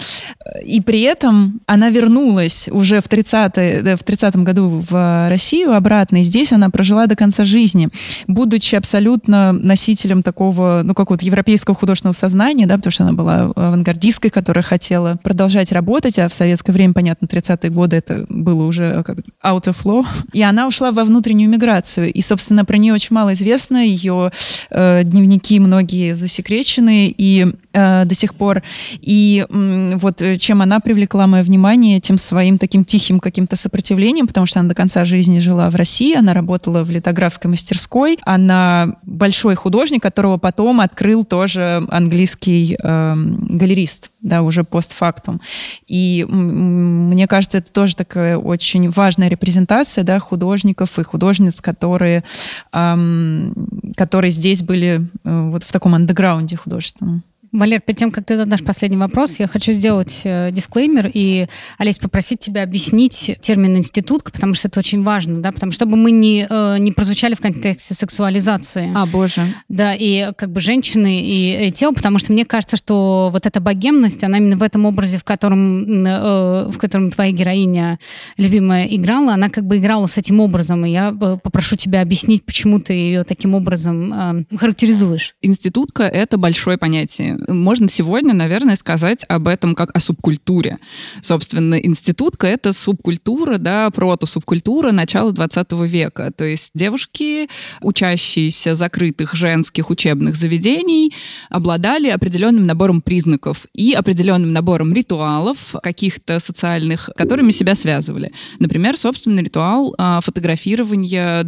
И 0.65 0.81
при 0.81 1.03
этом 1.03 1.61
она 1.67 1.91
вернулась 1.91 2.69
уже 2.71 3.01
в 3.01 3.09
30 3.09 3.57
в 3.99 4.05
30 4.05 4.37
году 4.37 4.85
в 4.89 5.29
Россию 5.29 5.75
обратно, 5.75 6.19
и 6.19 6.23
здесь 6.23 6.53
она 6.53 6.71
прожила 6.71 7.07
до 7.07 7.17
конца 7.17 7.45
жизни, 7.45 7.89
будучи 8.27 8.75
абсолютно 8.75 9.53
носителем 9.53 10.23
такого, 10.23 10.83
ну, 10.85 10.95
какого-то 10.95 11.25
европейского 11.25 11.77
художественного 11.77 12.15
сознания, 12.15 12.67
да, 12.67 12.77
потому 12.77 12.93
что 12.93 13.05
она 13.05 13.13
была 13.13 13.53
авангардисткой, 13.55 14.31
которая 14.31 14.63
хотела 14.63 15.19
продолжать 15.23 15.73
работать, 15.73 16.19
а 16.19 16.29
в 16.29 16.35
советское 16.35 16.73
время, 16.73 16.93
понятно, 16.95 17.27
30-е 17.27 17.71
годы 17.71 17.97
это 17.97 18.27
было 18.29 18.65
уже 18.65 19.03
как 19.05 19.19
out 19.43 19.65
of 19.65 19.77
law. 19.85 20.07
И 20.33 20.43
она 20.43 20.67
ушла 20.67 20.93
во 20.93 21.05
внутреннюю 21.05 21.51
миграцию. 21.51 22.13
И, 22.13 22.21
собственно, 22.21 22.65
про 22.65 22.77
нее 22.77 22.95
очень 22.95 23.15
мало 23.15 23.33
известно. 23.33 23.85
Ее 23.85 24.33
э, 24.71 25.03
дневники 25.05 25.59
многие 25.61 26.15
засекречены 26.15 27.15
и 27.17 27.53
э, 27.73 28.05
до 28.05 28.15
сих 28.15 28.35
пор. 28.35 28.63
И 29.01 29.47
э, 29.49 29.97
вот 29.97 30.13
вот 30.21 30.41
чем 30.41 30.63
она 30.63 30.81
привлекла 30.81 31.27
мое 31.27 31.43
внимание, 31.43 32.01
тем 32.01 32.19
своим 32.19 32.59
таким 32.59 32.85
тихим 32.85 33.21
каким-то 33.21 33.57
сопротивлением, 33.57 34.27
потому 34.27 34.47
что 34.47 34.61
она 34.61 34.69
до 34.69 34.75
конца 34.75 35.05
жизни 35.05 35.39
жила 35.39 35.71
в 35.71 35.75
России, 35.75 36.15
она 36.15 36.35
работала 36.35 36.85
в 36.85 36.91
литографской 36.91 37.51
мастерской, 37.51 38.19
она 38.23 38.97
большой 39.03 39.55
художник, 39.55 40.03
которого 40.03 40.39
потом 40.39 40.81
открыл 40.81 41.25
тоже 41.25 41.83
английский 41.89 42.77
э, 42.83 43.15
галерист, 43.17 44.11
да, 44.21 44.43
уже 44.43 44.65
постфактум. 44.65 45.41
И 45.87 46.27
мне 46.29 47.27
кажется, 47.27 47.59
это 47.59 47.73
тоже 47.73 47.97
такая 47.97 48.37
очень 48.37 48.91
важная 48.91 49.29
репрезентация, 49.29 50.05
да, 50.05 50.19
художников 50.19 50.99
и 50.99 51.03
художниц, 51.03 51.61
которые, 51.61 52.25
эм, 52.73 53.55
которые 53.97 54.31
здесь 54.31 54.63
были 54.63 55.09
э, 55.25 55.49
вот 55.51 55.65
в 55.65 55.73
таком 55.73 55.95
андеграунде 55.95 56.57
художественном. 56.57 57.23
Валер, 57.53 57.81
перед 57.83 57.99
тем, 57.99 58.11
как 58.11 58.25
ты 58.25 58.37
задашь 58.37 58.65
последний 58.65 58.97
вопрос, 58.97 59.39
я 59.39 59.47
хочу 59.47 59.73
сделать 59.73 60.23
э, 60.25 60.51
дисклеймер 60.53 61.11
и, 61.13 61.49
Олесь, 61.77 61.99
попросить 61.99 62.41
тебя 62.41 62.63
объяснить 62.63 63.37
термин 63.43 63.77
институтка, 63.77 64.33
потому 64.33 64.55
что 64.55 64.69
это 64.69 64.81
очень 64.81 65.03
важно, 65.03 65.43
да, 65.43 65.53
потому 65.53 65.71
что 65.71 65.83
чтобы 65.83 65.97
мы 65.97 66.13
не, 66.13 66.47
э, 66.49 66.79
не 66.79 66.93
прозвучали 66.93 67.35
в 67.35 67.41
контексте 67.41 67.93
сексуализации. 67.93 68.93
А, 68.95 69.05
боже. 69.05 69.43
Да, 69.69 69.95
и 69.95 70.33
как 70.37 70.53
бы 70.53 70.61
женщины 70.61 71.21
и, 71.21 71.67
и 71.67 71.73
тело, 71.73 71.93
потому 71.93 72.21
что 72.21 72.33
мне 72.33 72.45
кажется, 72.45 72.77
что 72.77 73.31
вот 73.33 73.47
эта 73.47 73.61
богемность, 73.61 74.23
она 74.23 74.39
именно 74.39 74.57
в 74.57 74.63
этом 74.63 74.87
образе, 74.87 75.19
в 75.19 75.25
котором, 75.25 76.07
э, 76.07 76.69
в 76.69 76.79
котором 76.79 77.11
твоя 77.11 77.33
героиня 77.33 77.99
любимая 78.37 78.87
играла, 78.87 79.35
она 79.35 79.49
как 79.49 79.67
бы 79.67 79.79
играла 79.79 80.07
с 80.07 80.17
этим 80.17 80.39
образом, 80.39 80.87
и 80.87 80.91
я 80.91 81.13
попрошу 81.13 81.75
тебя 81.75 82.01
объяснить, 82.01 82.45
почему 82.45 82.79
ты 82.79 82.93
ее 82.93 83.25
таким 83.25 83.55
образом 83.55 84.47
характеризуешь. 84.57 85.35
Институтка— 85.43 86.03
это 86.05 86.39
большое 86.39 86.79
понятие 86.79 87.42
можно 87.49 87.89
сегодня, 87.89 88.35
наверное, 88.35 88.77
сказать 88.77 89.25
об 89.29 89.49
этом 89.49 89.75
как 89.75 89.97
о 89.97 90.01
субкультуре. 90.01 90.79
Собственно, 91.23 91.75
институтка— 91.75 92.47
это 92.49 92.73
субкультура, 92.73 93.59
да, 93.59 93.91
прото-субкультура 93.91 94.93
начала 94.93 95.33
20 95.33 95.73
века. 95.87 96.33
То 96.37 96.45
есть 96.45 96.71
девушки, 96.75 97.49
учащиеся 97.81 98.75
закрытых 98.75 99.35
женских 99.35 99.91
учебных 99.91 100.37
заведений, 100.37 101.13
обладали 101.51 102.09
определенным 102.09 102.67
набором 102.67 103.01
признаков 103.01 103.67
и 103.75 103.93
определенным 103.93 104.53
набором 104.53 104.93
ритуалов 104.93 105.75
каких-то 105.83 106.41
социальных, 106.41 107.11
которыми 107.17 107.51
себя 107.51 107.75
связывали. 107.75 108.33
Например, 108.59 108.97
собственный 108.97 109.43
ритуал 109.43 109.95
а, 109.99 110.21
фотографирования 110.21 111.43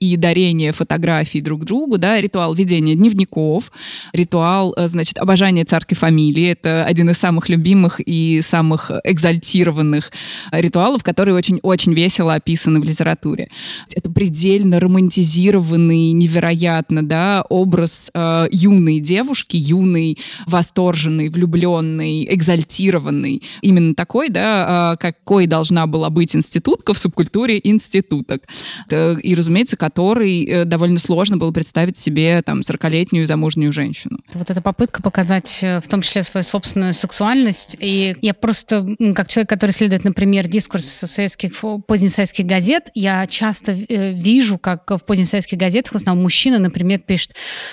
и 0.00 0.16
дарения 0.16 0.72
фотографий 0.72 1.40
друг 1.40 1.64
другу, 1.64 1.98
да, 1.98 2.20
ритуал 2.20 2.54
ведения 2.54 2.94
дневников, 2.94 3.70
ритуал, 4.12 4.74
э, 4.76 4.88
значит, 4.88 5.18
обожания 5.18 5.33
обожание 5.34 5.64
царской 5.64 5.96
фамилии. 5.96 6.50
Это 6.50 6.84
один 6.84 7.10
из 7.10 7.18
самых 7.18 7.48
любимых 7.48 7.98
и 7.98 8.40
самых 8.40 8.92
экзальтированных 9.02 10.12
ритуалов, 10.52 11.02
которые 11.02 11.34
очень-очень 11.34 11.92
весело 11.92 12.34
описаны 12.34 12.78
в 12.78 12.84
литературе. 12.84 13.48
Это 13.92 14.08
предельно 14.08 14.78
романтизированный, 14.78 16.12
невероятно, 16.12 17.04
да, 17.04 17.44
образ 17.48 18.12
э, 18.14 18.46
юной 18.52 19.00
девушки, 19.00 19.56
юной, 19.56 20.18
восторженной, 20.46 21.30
влюбленной, 21.30 22.32
экзальтированной. 22.32 23.42
Именно 23.60 23.96
такой, 23.96 24.28
да, 24.28 24.94
э, 24.94 24.96
какой 25.00 25.48
должна 25.48 25.88
была 25.88 26.10
быть 26.10 26.36
институтка 26.36 26.94
в 26.94 26.98
субкультуре 27.00 27.60
институток. 27.64 28.44
И, 28.88 29.34
разумеется, 29.36 29.76
который 29.76 30.44
э, 30.44 30.64
довольно 30.64 31.00
сложно 31.00 31.38
было 31.38 31.50
представить 31.50 31.98
себе 31.98 32.40
там 32.42 32.60
40-летнюю 32.60 33.26
замужнюю 33.26 33.72
женщину. 33.72 34.20
Вот 34.32 34.48
эта 34.48 34.60
попытка 34.60 35.02
показать 35.02 35.23
показать 35.24 35.60
э, 35.62 35.80
в 35.80 35.88
том 35.88 36.02
числе 36.02 36.22
свою 36.22 36.44
собственную 36.44 36.92
сексуальность. 36.92 37.76
И 37.80 38.14
я 38.20 38.34
просто, 38.34 38.86
как 39.14 39.28
человек, 39.28 39.48
который 39.48 39.70
следует, 39.70 40.04
например, 40.04 40.46
дискурс 40.48 40.84
советских, 40.84 41.52
позднесоветских 41.86 42.44
газет, 42.44 42.90
я 42.94 43.26
часто 43.26 43.72
э, 43.72 44.12
вижу, 44.12 44.58
как 44.58 44.90
в 44.90 44.98
позднесоветских 44.98 45.56
газетах 45.56 45.94
в 45.94 45.96
основном 45.96 46.24
мужчина, 46.24 46.58
например, 46.58 46.98
пишет, 46.98 47.32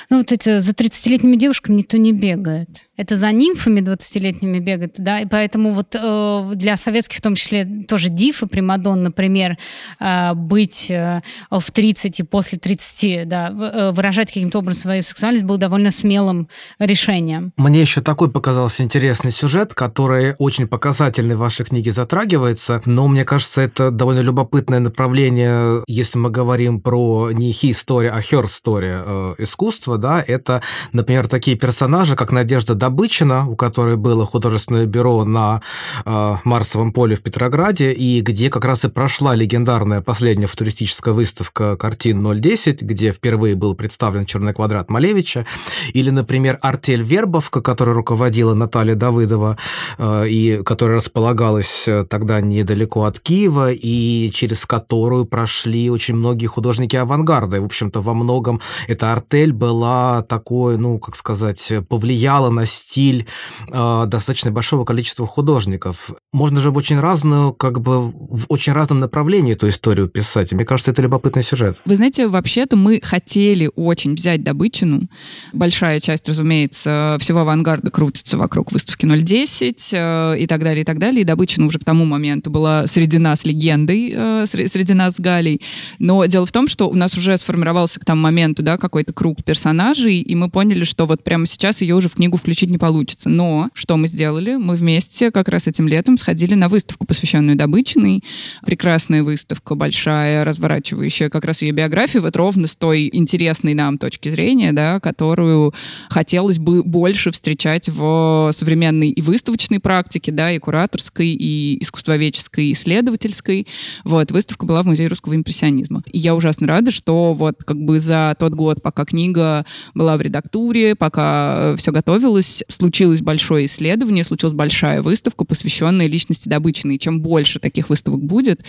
ну 0.10 0.20
вот 0.20 0.32
эти 0.32 0.60
за 0.60 0.72
30-летними 0.72 1.36
девушками 1.36 1.76
никто 1.76 1.98
не 1.98 2.14
бегает 2.14 2.70
это 3.02 3.18
за 3.18 3.32
нимфами 3.32 3.80
20-летними 3.80 4.60
бегать, 4.60 4.94
да, 4.98 5.22
и 5.22 5.26
поэтому 5.26 5.72
вот 5.72 5.96
э, 5.96 6.52
для 6.54 6.78
советских, 6.78 7.18
в 7.18 7.22
том 7.22 7.34
числе, 7.34 7.66
тоже 7.88 8.10
диф 8.10 8.44
и 8.44 8.46
примадон, 8.46 9.02
например, 9.02 9.58
э, 10.00 10.34
быть 10.36 10.92
э, 10.92 11.22
в 11.50 11.72
30 11.72 12.20
и 12.20 12.24
после 12.24 12.60
30, 12.60 13.28
да, 13.28 13.50
э, 13.50 13.92
выражать 13.92 14.28
каким-то 14.28 14.60
образом 14.60 14.84
свою 14.84 15.02
сексуальность 15.02 15.46
было 15.46 15.58
довольно 15.58 15.90
смелым 15.90 16.48
решением. 16.78 17.54
Мне 17.58 17.82
еще 17.82 18.02
такой 18.02 18.30
показался 18.30 18.84
интересный 18.84 19.32
сюжет, 19.32 19.74
который 19.74 20.36
очень 20.38 20.68
показательный 20.68 21.36
в 21.36 21.40
вашей 21.40 21.66
книге 21.66 21.92
затрагивается, 21.92 22.84
но 22.86 23.08
мне 23.08 23.26
кажется, 23.26 23.62
это 23.62 23.90
довольно 23.90 24.20
любопытное 24.20 24.80
направление, 24.80 25.84
если 25.88 26.20
мы 26.20 26.30
говорим 26.30 26.82
про 26.82 27.32
не 27.32 27.52
хи-история, 27.52 28.12
а 28.12 28.22
хер-история 28.22 29.04
э, 29.04 29.36
искусства, 29.40 29.98
да, 29.98 30.24
это, 30.26 30.62
например, 30.94 31.28
такие 31.28 31.58
персонажи, 31.58 32.16
как 32.16 32.32
Надежда 32.32 32.76
Добычина, 32.92 33.48
у 33.48 33.56
которой 33.56 33.96
было 33.96 34.26
художественное 34.26 34.86
бюро 34.86 35.24
на 35.24 35.62
э, 36.04 36.36
Марсовом 36.44 36.92
поле 36.92 37.16
в 37.16 37.22
Петрограде, 37.22 37.94
и 37.94 38.20
где 38.20 38.50
как 38.50 38.66
раз 38.66 38.84
и 38.84 38.90
прошла 38.90 39.34
легендарная 39.34 40.02
последняя 40.02 40.48
футуристическая 40.48 41.14
выставка 41.14 41.78
картин 41.78 42.22
010, 42.22 42.82
где 42.82 43.14
впервые 43.14 43.56
был 43.56 43.76
представлен 43.76 44.26
черный 44.26 44.54
квадрат 44.54 44.90
Малевича, 44.90 45.46
или, 45.94 46.10
например, 46.10 46.60
артель 46.62 47.02
Вербовка, 47.02 47.62
которой 47.62 47.96
руководила 47.96 48.56
Наталья 48.56 48.96
Давыдова, 48.96 49.58
э, 49.98 50.28
и 50.28 50.62
которая 50.64 50.98
располагалась 50.98 51.88
э, 51.88 52.06
тогда 52.10 52.42
недалеко 52.42 53.06
от 53.06 53.22
Киева, 53.22 53.72
и 53.72 54.30
через 54.34 54.66
которую 54.66 55.24
прошли 55.24 55.90
очень 55.90 56.16
многие 56.16 56.48
художники 56.48 56.98
авангарда. 56.98 57.56
И, 57.56 57.60
в 57.62 57.66
общем-то, 57.66 58.02
во 58.02 58.14
многом 58.14 58.60
эта 58.90 59.14
артель 59.14 59.54
была 59.54 60.24
такой, 60.24 60.78
ну, 60.78 61.00
как 61.00 61.16
сказать, 61.16 61.72
повлияла 61.88 62.50
на 62.50 62.66
стиль 62.72 63.28
э, 63.72 64.04
достаточно 64.08 64.52
большого 64.52 64.86
количества 64.86 65.28
художников. 65.28 66.12
Можно 66.34 66.62
же 66.62 66.72
в 66.72 66.78
очень 66.78 67.00
разную, 67.00 67.54
как 67.54 67.82
бы 67.82 68.12
в 68.12 68.46
очень 68.48 68.74
разном 68.74 69.00
направлении 69.00 69.54
эту 69.54 69.70
историю 69.70 70.08
писать. 70.08 70.52
Мне 70.54 70.66
кажется, 70.66 70.92
это 70.92 71.02
любопытный 71.02 71.44
сюжет. 71.44 71.78
Вы 71.86 71.96
знаете, 71.96 72.28
вообще-то 72.28 72.76
мы 72.76 73.00
хотели 73.04 73.70
очень 73.76 74.16
взять 74.16 74.44
Добычину. 74.44 75.08
Большая 75.54 76.00
часть, 76.00 76.28
разумеется, 76.30 77.18
всего 77.20 77.40
авангарда 77.40 77.92
крутится 77.92 78.38
вокруг 78.38 78.72
выставки 78.72 79.06
010 79.06 79.90
э, 79.94 80.36
и 80.40 80.48
так 80.48 80.64
далее, 80.64 80.82
и 80.82 80.86
так 80.86 81.00
далее. 81.00 81.22
И 81.22 81.26
Добычина 81.26 81.66
уже 81.68 81.80
к 81.80 81.84
тому 81.84 82.06
моменту 82.06 82.50
была 82.50 82.88
среди 82.88 83.18
нас 83.18 83.46
легендой, 83.46 84.14
э, 84.16 84.46
среди 84.48 84.94
нас 84.94 85.16
Галей. 85.20 85.62
Но 86.00 86.26
дело 86.26 86.46
в 86.46 86.52
том, 86.52 86.68
что 86.68 86.90
у 86.90 86.94
нас 86.94 87.18
уже 87.18 87.38
сформировался 87.38 88.00
к 88.00 88.06
тому 88.06 88.22
моменту 88.22 88.64
да, 88.64 88.78
какой-то 88.78 89.14
круг 89.14 89.44
персонажей, 89.44 90.20
и 90.20 90.36
мы 90.36 90.50
поняли, 90.50 90.84
что 90.84 91.06
вот 91.06 91.24
прямо 91.24 91.46
сейчас 91.46 91.82
ее 91.82 91.96
уже 91.96 92.10
в 92.10 92.16
книгу 92.16 92.38
включить 92.62 92.70
не 92.70 92.78
получится. 92.78 93.30
Но 93.30 93.70
что 93.74 93.98
мы 93.98 94.08
сделали? 94.08 94.56
Мы 94.56 94.76
вместе 94.76 95.32
как 95.32 95.48
раз 95.50 95.68
этим 95.68 95.88
летом 95.88 96.18
сходили 96.18 96.54
на 96.54 96.70
выставку, 96.70 97.08
посвященную 97.08 97.58
Добычиной. 97.58 98.24
Прекрасная 98.66 99.24
выставка, 99.24 99.76
большая, 99.76 100.44
разворачивающая 100.44 101.30
как 101.30 101.46
раз 101.46 101.64
ее 101.64 101.72
биографию, 101.72 102.22
вот 102.22 102.36
ровно 102.36 102.68
с 102.68 102.76
той 102.76 103.10
интересной 103.12 103.74
нам 103.74 103.98
точки 103.98 104.30
зрения, 104.30 104.74
да, 104.74 105.00
которую 105.00 105.74
хотелось 106.10 106.60
бы 106.60 106.84
больше 106.84 107.32
встречать 107.32 107.90
в 107.90 108.52
современной 108.54 109.10
и 109.10 109.22
выставочной 109.22 109.80
практике, 109.80 110.32
да, 110.32 110.52
и 110.52 110.60
кураторской, 110.60 111.30
и 111.30 111.82
искусствоведческой, 111.82 112.66
и 112.66 112.72
исследовательской. 112.74 113.68
Вот, 114.04 114.32
выставка 114.32 114.66
была 114.66 114.84
в 114.84 114.86
Музее 114.86 115.08
русского 115.08 115.36
импрессионизма. 115.36 116.04
И 116.12 116.20
я 116.20 116.36
ужасно 116.36 116.68
рада, 116.68 116.92
что 116.92 117.34
вот 117.34 117.64
как 117.64 117.78
бы 117.78 118.00
за 118.00 118.36
тот 118.38 118.54
год, 118.54 118.82
пока 118.84 119.06
книга 119.06 119.66
была 119.96 120.18
в 120.18 120.22
редактуре, 120.22 120.96
пока 120.96 121.76
все 121.78 121.92
готовилось, 121.92 122.51
случилось, 122.52 122.92
случилось 122.92 123.22
большое 123.22 123.66
исследование, 123.66 124.24
случилась 124.24 124.54
большая 124.54 125.02
выставка, 125.02 125.46
посвященная 125.46 126.08
личности 126.08 126.50
Добычиной. 126.50 126.96
И 126.96 127.00
чем 127.00 127.22
больше 127.22 127.60
таких 127.60 127.90
выставок 127.90 128.24
будет, 128.24 128.62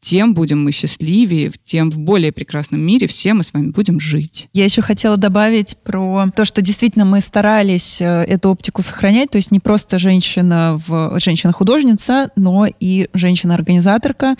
тем 0.00 0.34
будем 0.34 0.62
мы 0.62 0.72
счастливее, 0.72 1.52
тем 1.64 1.90
в 1.90 1.98
более 1.98 2.32
прекрасном 2.32 2.80
мире 2.80 3.06
все 3.06 3.34
мы 3.34 3.42
с 3.42 3.52
вами 3.52 3.70
будем 3.70 4.00
жить. 4.00 4.48
Я 4.52 4.64
еще 4.64 4.82
хотела 4.82 5.16
добавить 5.16 5.76
про 5.84 6.26
то, 6.34 6.44
что 6.44 6.60
действительно 6.60 7.04
мы 7.04 7.20
старались 7.20 8.00
э, 8.00 8.04
эту 8.04 8.50
оптику 8.50 8.82
сохранять, 8.82 9.30
то 9.30 9.36
есть 9.36 9.50
не 9.50 9.60
просто 9.60 9.98
женщина 9.98 10.80
в 10.86 11.18
женщина-художница, 11.18 12.30
но 12.36 12.66
и 12.66 13.08
женщина-организаторка. 13.12 14.36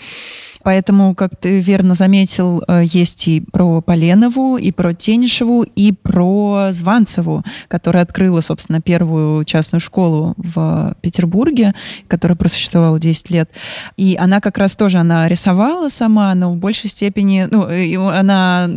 Поэтому, 0.63 1.15
как 1.15 1.35
ты 1.39 1.59
верно 1.59 1.95
заметил, 1.95 2.63
э, 2.67 2.83
есть 2.85 3.27
и 3.27 3.41
про 3.41 3.81
Поленову, 3.81 4.57
и 4.57 4.71
про 4.71 4.93
Тенишеву, 4.93 5.63
и 5.63 5.91
про 5.93 6.69
Званцеву, 6.71 7.43
которая 7.67 8.03
открыла, 8.03 8.41
собственно, 8.41 8.81
первую 8.89 9.45
частную 9.45 9.81
школу 9.81 10.33
в 10.37 10.95
Петербурге, 11.01 11.75
которая 12.07 12.35
просуществовала 12.35 12.99
10 12.99 13.29
лет. 13.29 13.51
И 13.97 14.17
она 14.19 14.41
как 14.41 14.57
раз 14.57 14.75
тоже, 14.75 14.97
она 14.97 15.29
рисовала 15.29 15.89
сама, 15.89 16.33
но 16.33 16.51
в 16.51 16.55
большей 16.55 16.89
степени, 16.89 17.47
ну, 17.51 18.07
она 18.07 18.67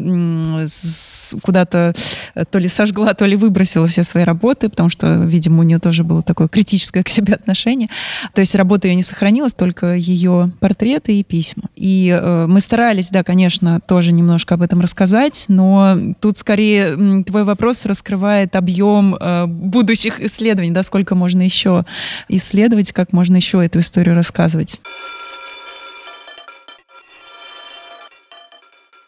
куда-то 1.41 1.95
э, 2.35 2.45
то 2.45 2.59
ли 2.59 2.69
сожгла, 2.69 3.15
то 3.15 3.25
ли 3.25 3.37
выбросила 3.37 3.87
все 3.87 4.05
свои 4.05 4.25
работы, 4.25 4.69
потому 4.69 4.91
что, 4.91 5.15
видимо, 5.25 5.61
у 5.61 5.63
нее 5.63 5.79
тоже 5.79 6.05
было 6.05 6.23
такое 6.23 6.47
критическое 6.49 7.03
к 7.05 7.09
себе 7.09 7.33
отношение. 7.33 7.89
То 8.35 8.43
есть 8.43 8.55
работа 8.55 8.89
ее 8.89 8.97
не 8.97 9.03
сохранилась, 9.03 9.55
только 9.55 9.95
ее 9.95 10.53
портреты 10.61 11.19
и 11.19 11.25
письма. 11.25 11.71
И 11.75 12.15
э, 12.15 12.47
мы 12.47 12.61
старались, 12.61 13.09
да, 13.09 13.25
конечно, 13.25 13.81
тоже 13.81 14.13
немножко 14.13 14.57
об 14.57 14.63
этом 14.63 14.83
рассказать, 14.83 15.47
но 15.49 15.97
тут 16.21 16.37
скорее 16.37 17.25
твой 17.25 17.45
вопрос 17.45 17.87
раскрывает 17.87 18.57
объем 18.57 19.17
э, 19.19 19.47
будущих 20.03 20.21
исследований, 20.21 20.73
да, 20.73 20.83
сколько 20.83 21.15
можно 21.15 21.43
еще 21.43 21.85
исследовать, 22.29 22.93
как 22.93 23.13
можно 23.13 23.37
еще 23.37 23.65
эту 23.65 23.79
историю 23.79 24.17
рассказывать. 24.17 24.81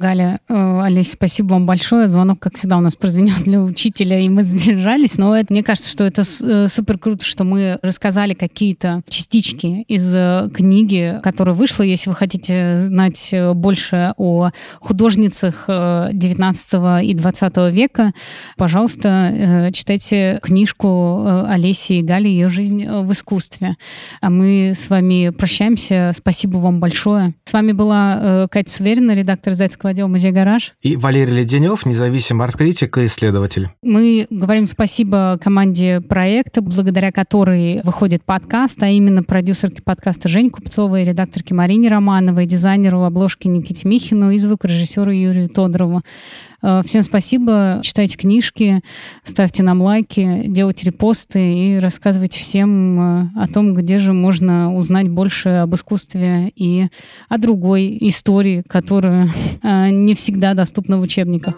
Галя, 0.01 0.41
э, 0.49 0.81
Олесь, 0.83 1.13
спасибо 1.13 1.53
вам 1.53 1.67
большое. 1.67 2.09
Звонок, 2.09 2.41
как 2.41 2.57
всегда, 2.57 2.79
у 2.79 2.81
нас 2.81 2.97
прозвенел 2.97 3.37
для 3.45 3.61
учителя, 3.61 4.19
и 4.19 4.29
мы 4.29 4.43
задержались. 4.43 5.19
Но 5.19 5.37
это, 5.37 5.53
мне 5.53 5.63
кажется, 5.63 5.89
что 5.89 6.03
это 6.03 6.23
э, 6.23 6.67
супер 6.69 6.99
круто, 6.99 7.25
что 7.25 7.45
мы 7.45 7.79
рассказали 7.81 8.35
какие-то 8.35 9.03
частички 9.09 9.85
из 9.87 10.13
э, 10.13 10.51
книги, 10.53 11.21
которая 11.23 11.55
вышла. 11.55 11.85
Если 11.85 12.11
вы 12.11 12.17
хотите 12.17 12.79
знать 12.79 13.33
больше 13.55 14.15
о 14.17 14.51
художницах 14.81 15.67
19 15.69 17.05
и 17.05 17.15
20 17.15 17.57
века, 17.73 18.13
пожалуйста, 18.57 19.71
читайте 19.73 20.41
книжку 20.43 21.25
Олеси 21.47 21.95
и 21.95 22.03
Гали 22.03 22.29
«Ее 22.29 22.49
жизнь 22.49 22.87
в 22.87 23.13
искусстве». 23.13 23.77
А 24.21 24.31
мы 24.31 24.73
с 24.75 24.91
вами 24.91 25.31
прощаемся. 25.31 26.11
Спасибо 26.15 26.57
вам 26.57 26.81
большое. 26.81 27.35
С 27.45 27.53
вами 27.53 27.73
была 27.73 28.49
Катя 28.51 28.71
Суверина, 28.71 29.15
редактор 29.15 29.55
«Зайцкого 29.55 29.84
исследовательского 29.85 29.91
отдела 29.91 30.09
музея 30.09 30.33
«Гараж». 30.33 30.73
И 30.83 30.97
Валерий 30.97 31.35
Леденев, 31.35 31.87
независимый 31.87 32.47
арт-критик 32.47 32.97
и 32.99 33.07
исследователь. 33.07 33.69
Мы 33.83 34.27
говорим 34.31 34.67
спасибо 34.67 35.39
команде 35.43 36.01
проекта, 36.01 36.63
благодаря 36.63 37.13
которой 37.13 37.81
выходит 37.85 38.25
подкаст, 38.25 38.83
а 38.83 38.89
именно 38.89 39.23
продюсерке 39.23 39.83
подкаста 39.83 40.29
Жень 40.29 40.51
Купцовой, 40.51 41.05
редакторке 41.05 41.55
Марине 41.55 41.89
Романовой, 41.89 42.47
дизайнеру 42.47 43.03
обложки 43.03 43.47
Никите 43.47 43.87
Михину 43.89 44.31
и 44.31 44.39
звукорежиссеру 44.39 45.11
Юрию 45.11 45.49
Тодорову. 45.49 46.03
Э, 46.65 46.81
всем 46.83 47.03
спасибо. 47.03 47.81
Читайте 47.83 48.17
книжки, 48.17 48.81
ставьте 49.23 49.63
нам 49.63 49.83
лайки, 49.83 50.45
делайте 50.47 50.87
репосты 50.87 51.53
и 51.53 51.79
рассказывайте 51.79 52.41
всем 52.41 53.01
э, 53.01 53.31
о 53.37 53.49
том, 53.49 53.75
где 53.75 53.99
же 53.99 54.15
можно 54.15 54.75
узнать 54.75 55.11
больше 55.11 55.51
об 55.51 55.75
искусстве 55.75 56.51
и 56.57 56.89
о 57.29 57.37
другой 57.37 57.99
истории, 58.01 58.65
которая 58.67 59.29
э, 59.63 59.91
не 59.91 60.15
всегда 60.15 60.55
доступна 60.55 60.99
в 60.99 61.03
учебниках. 61.03 61.55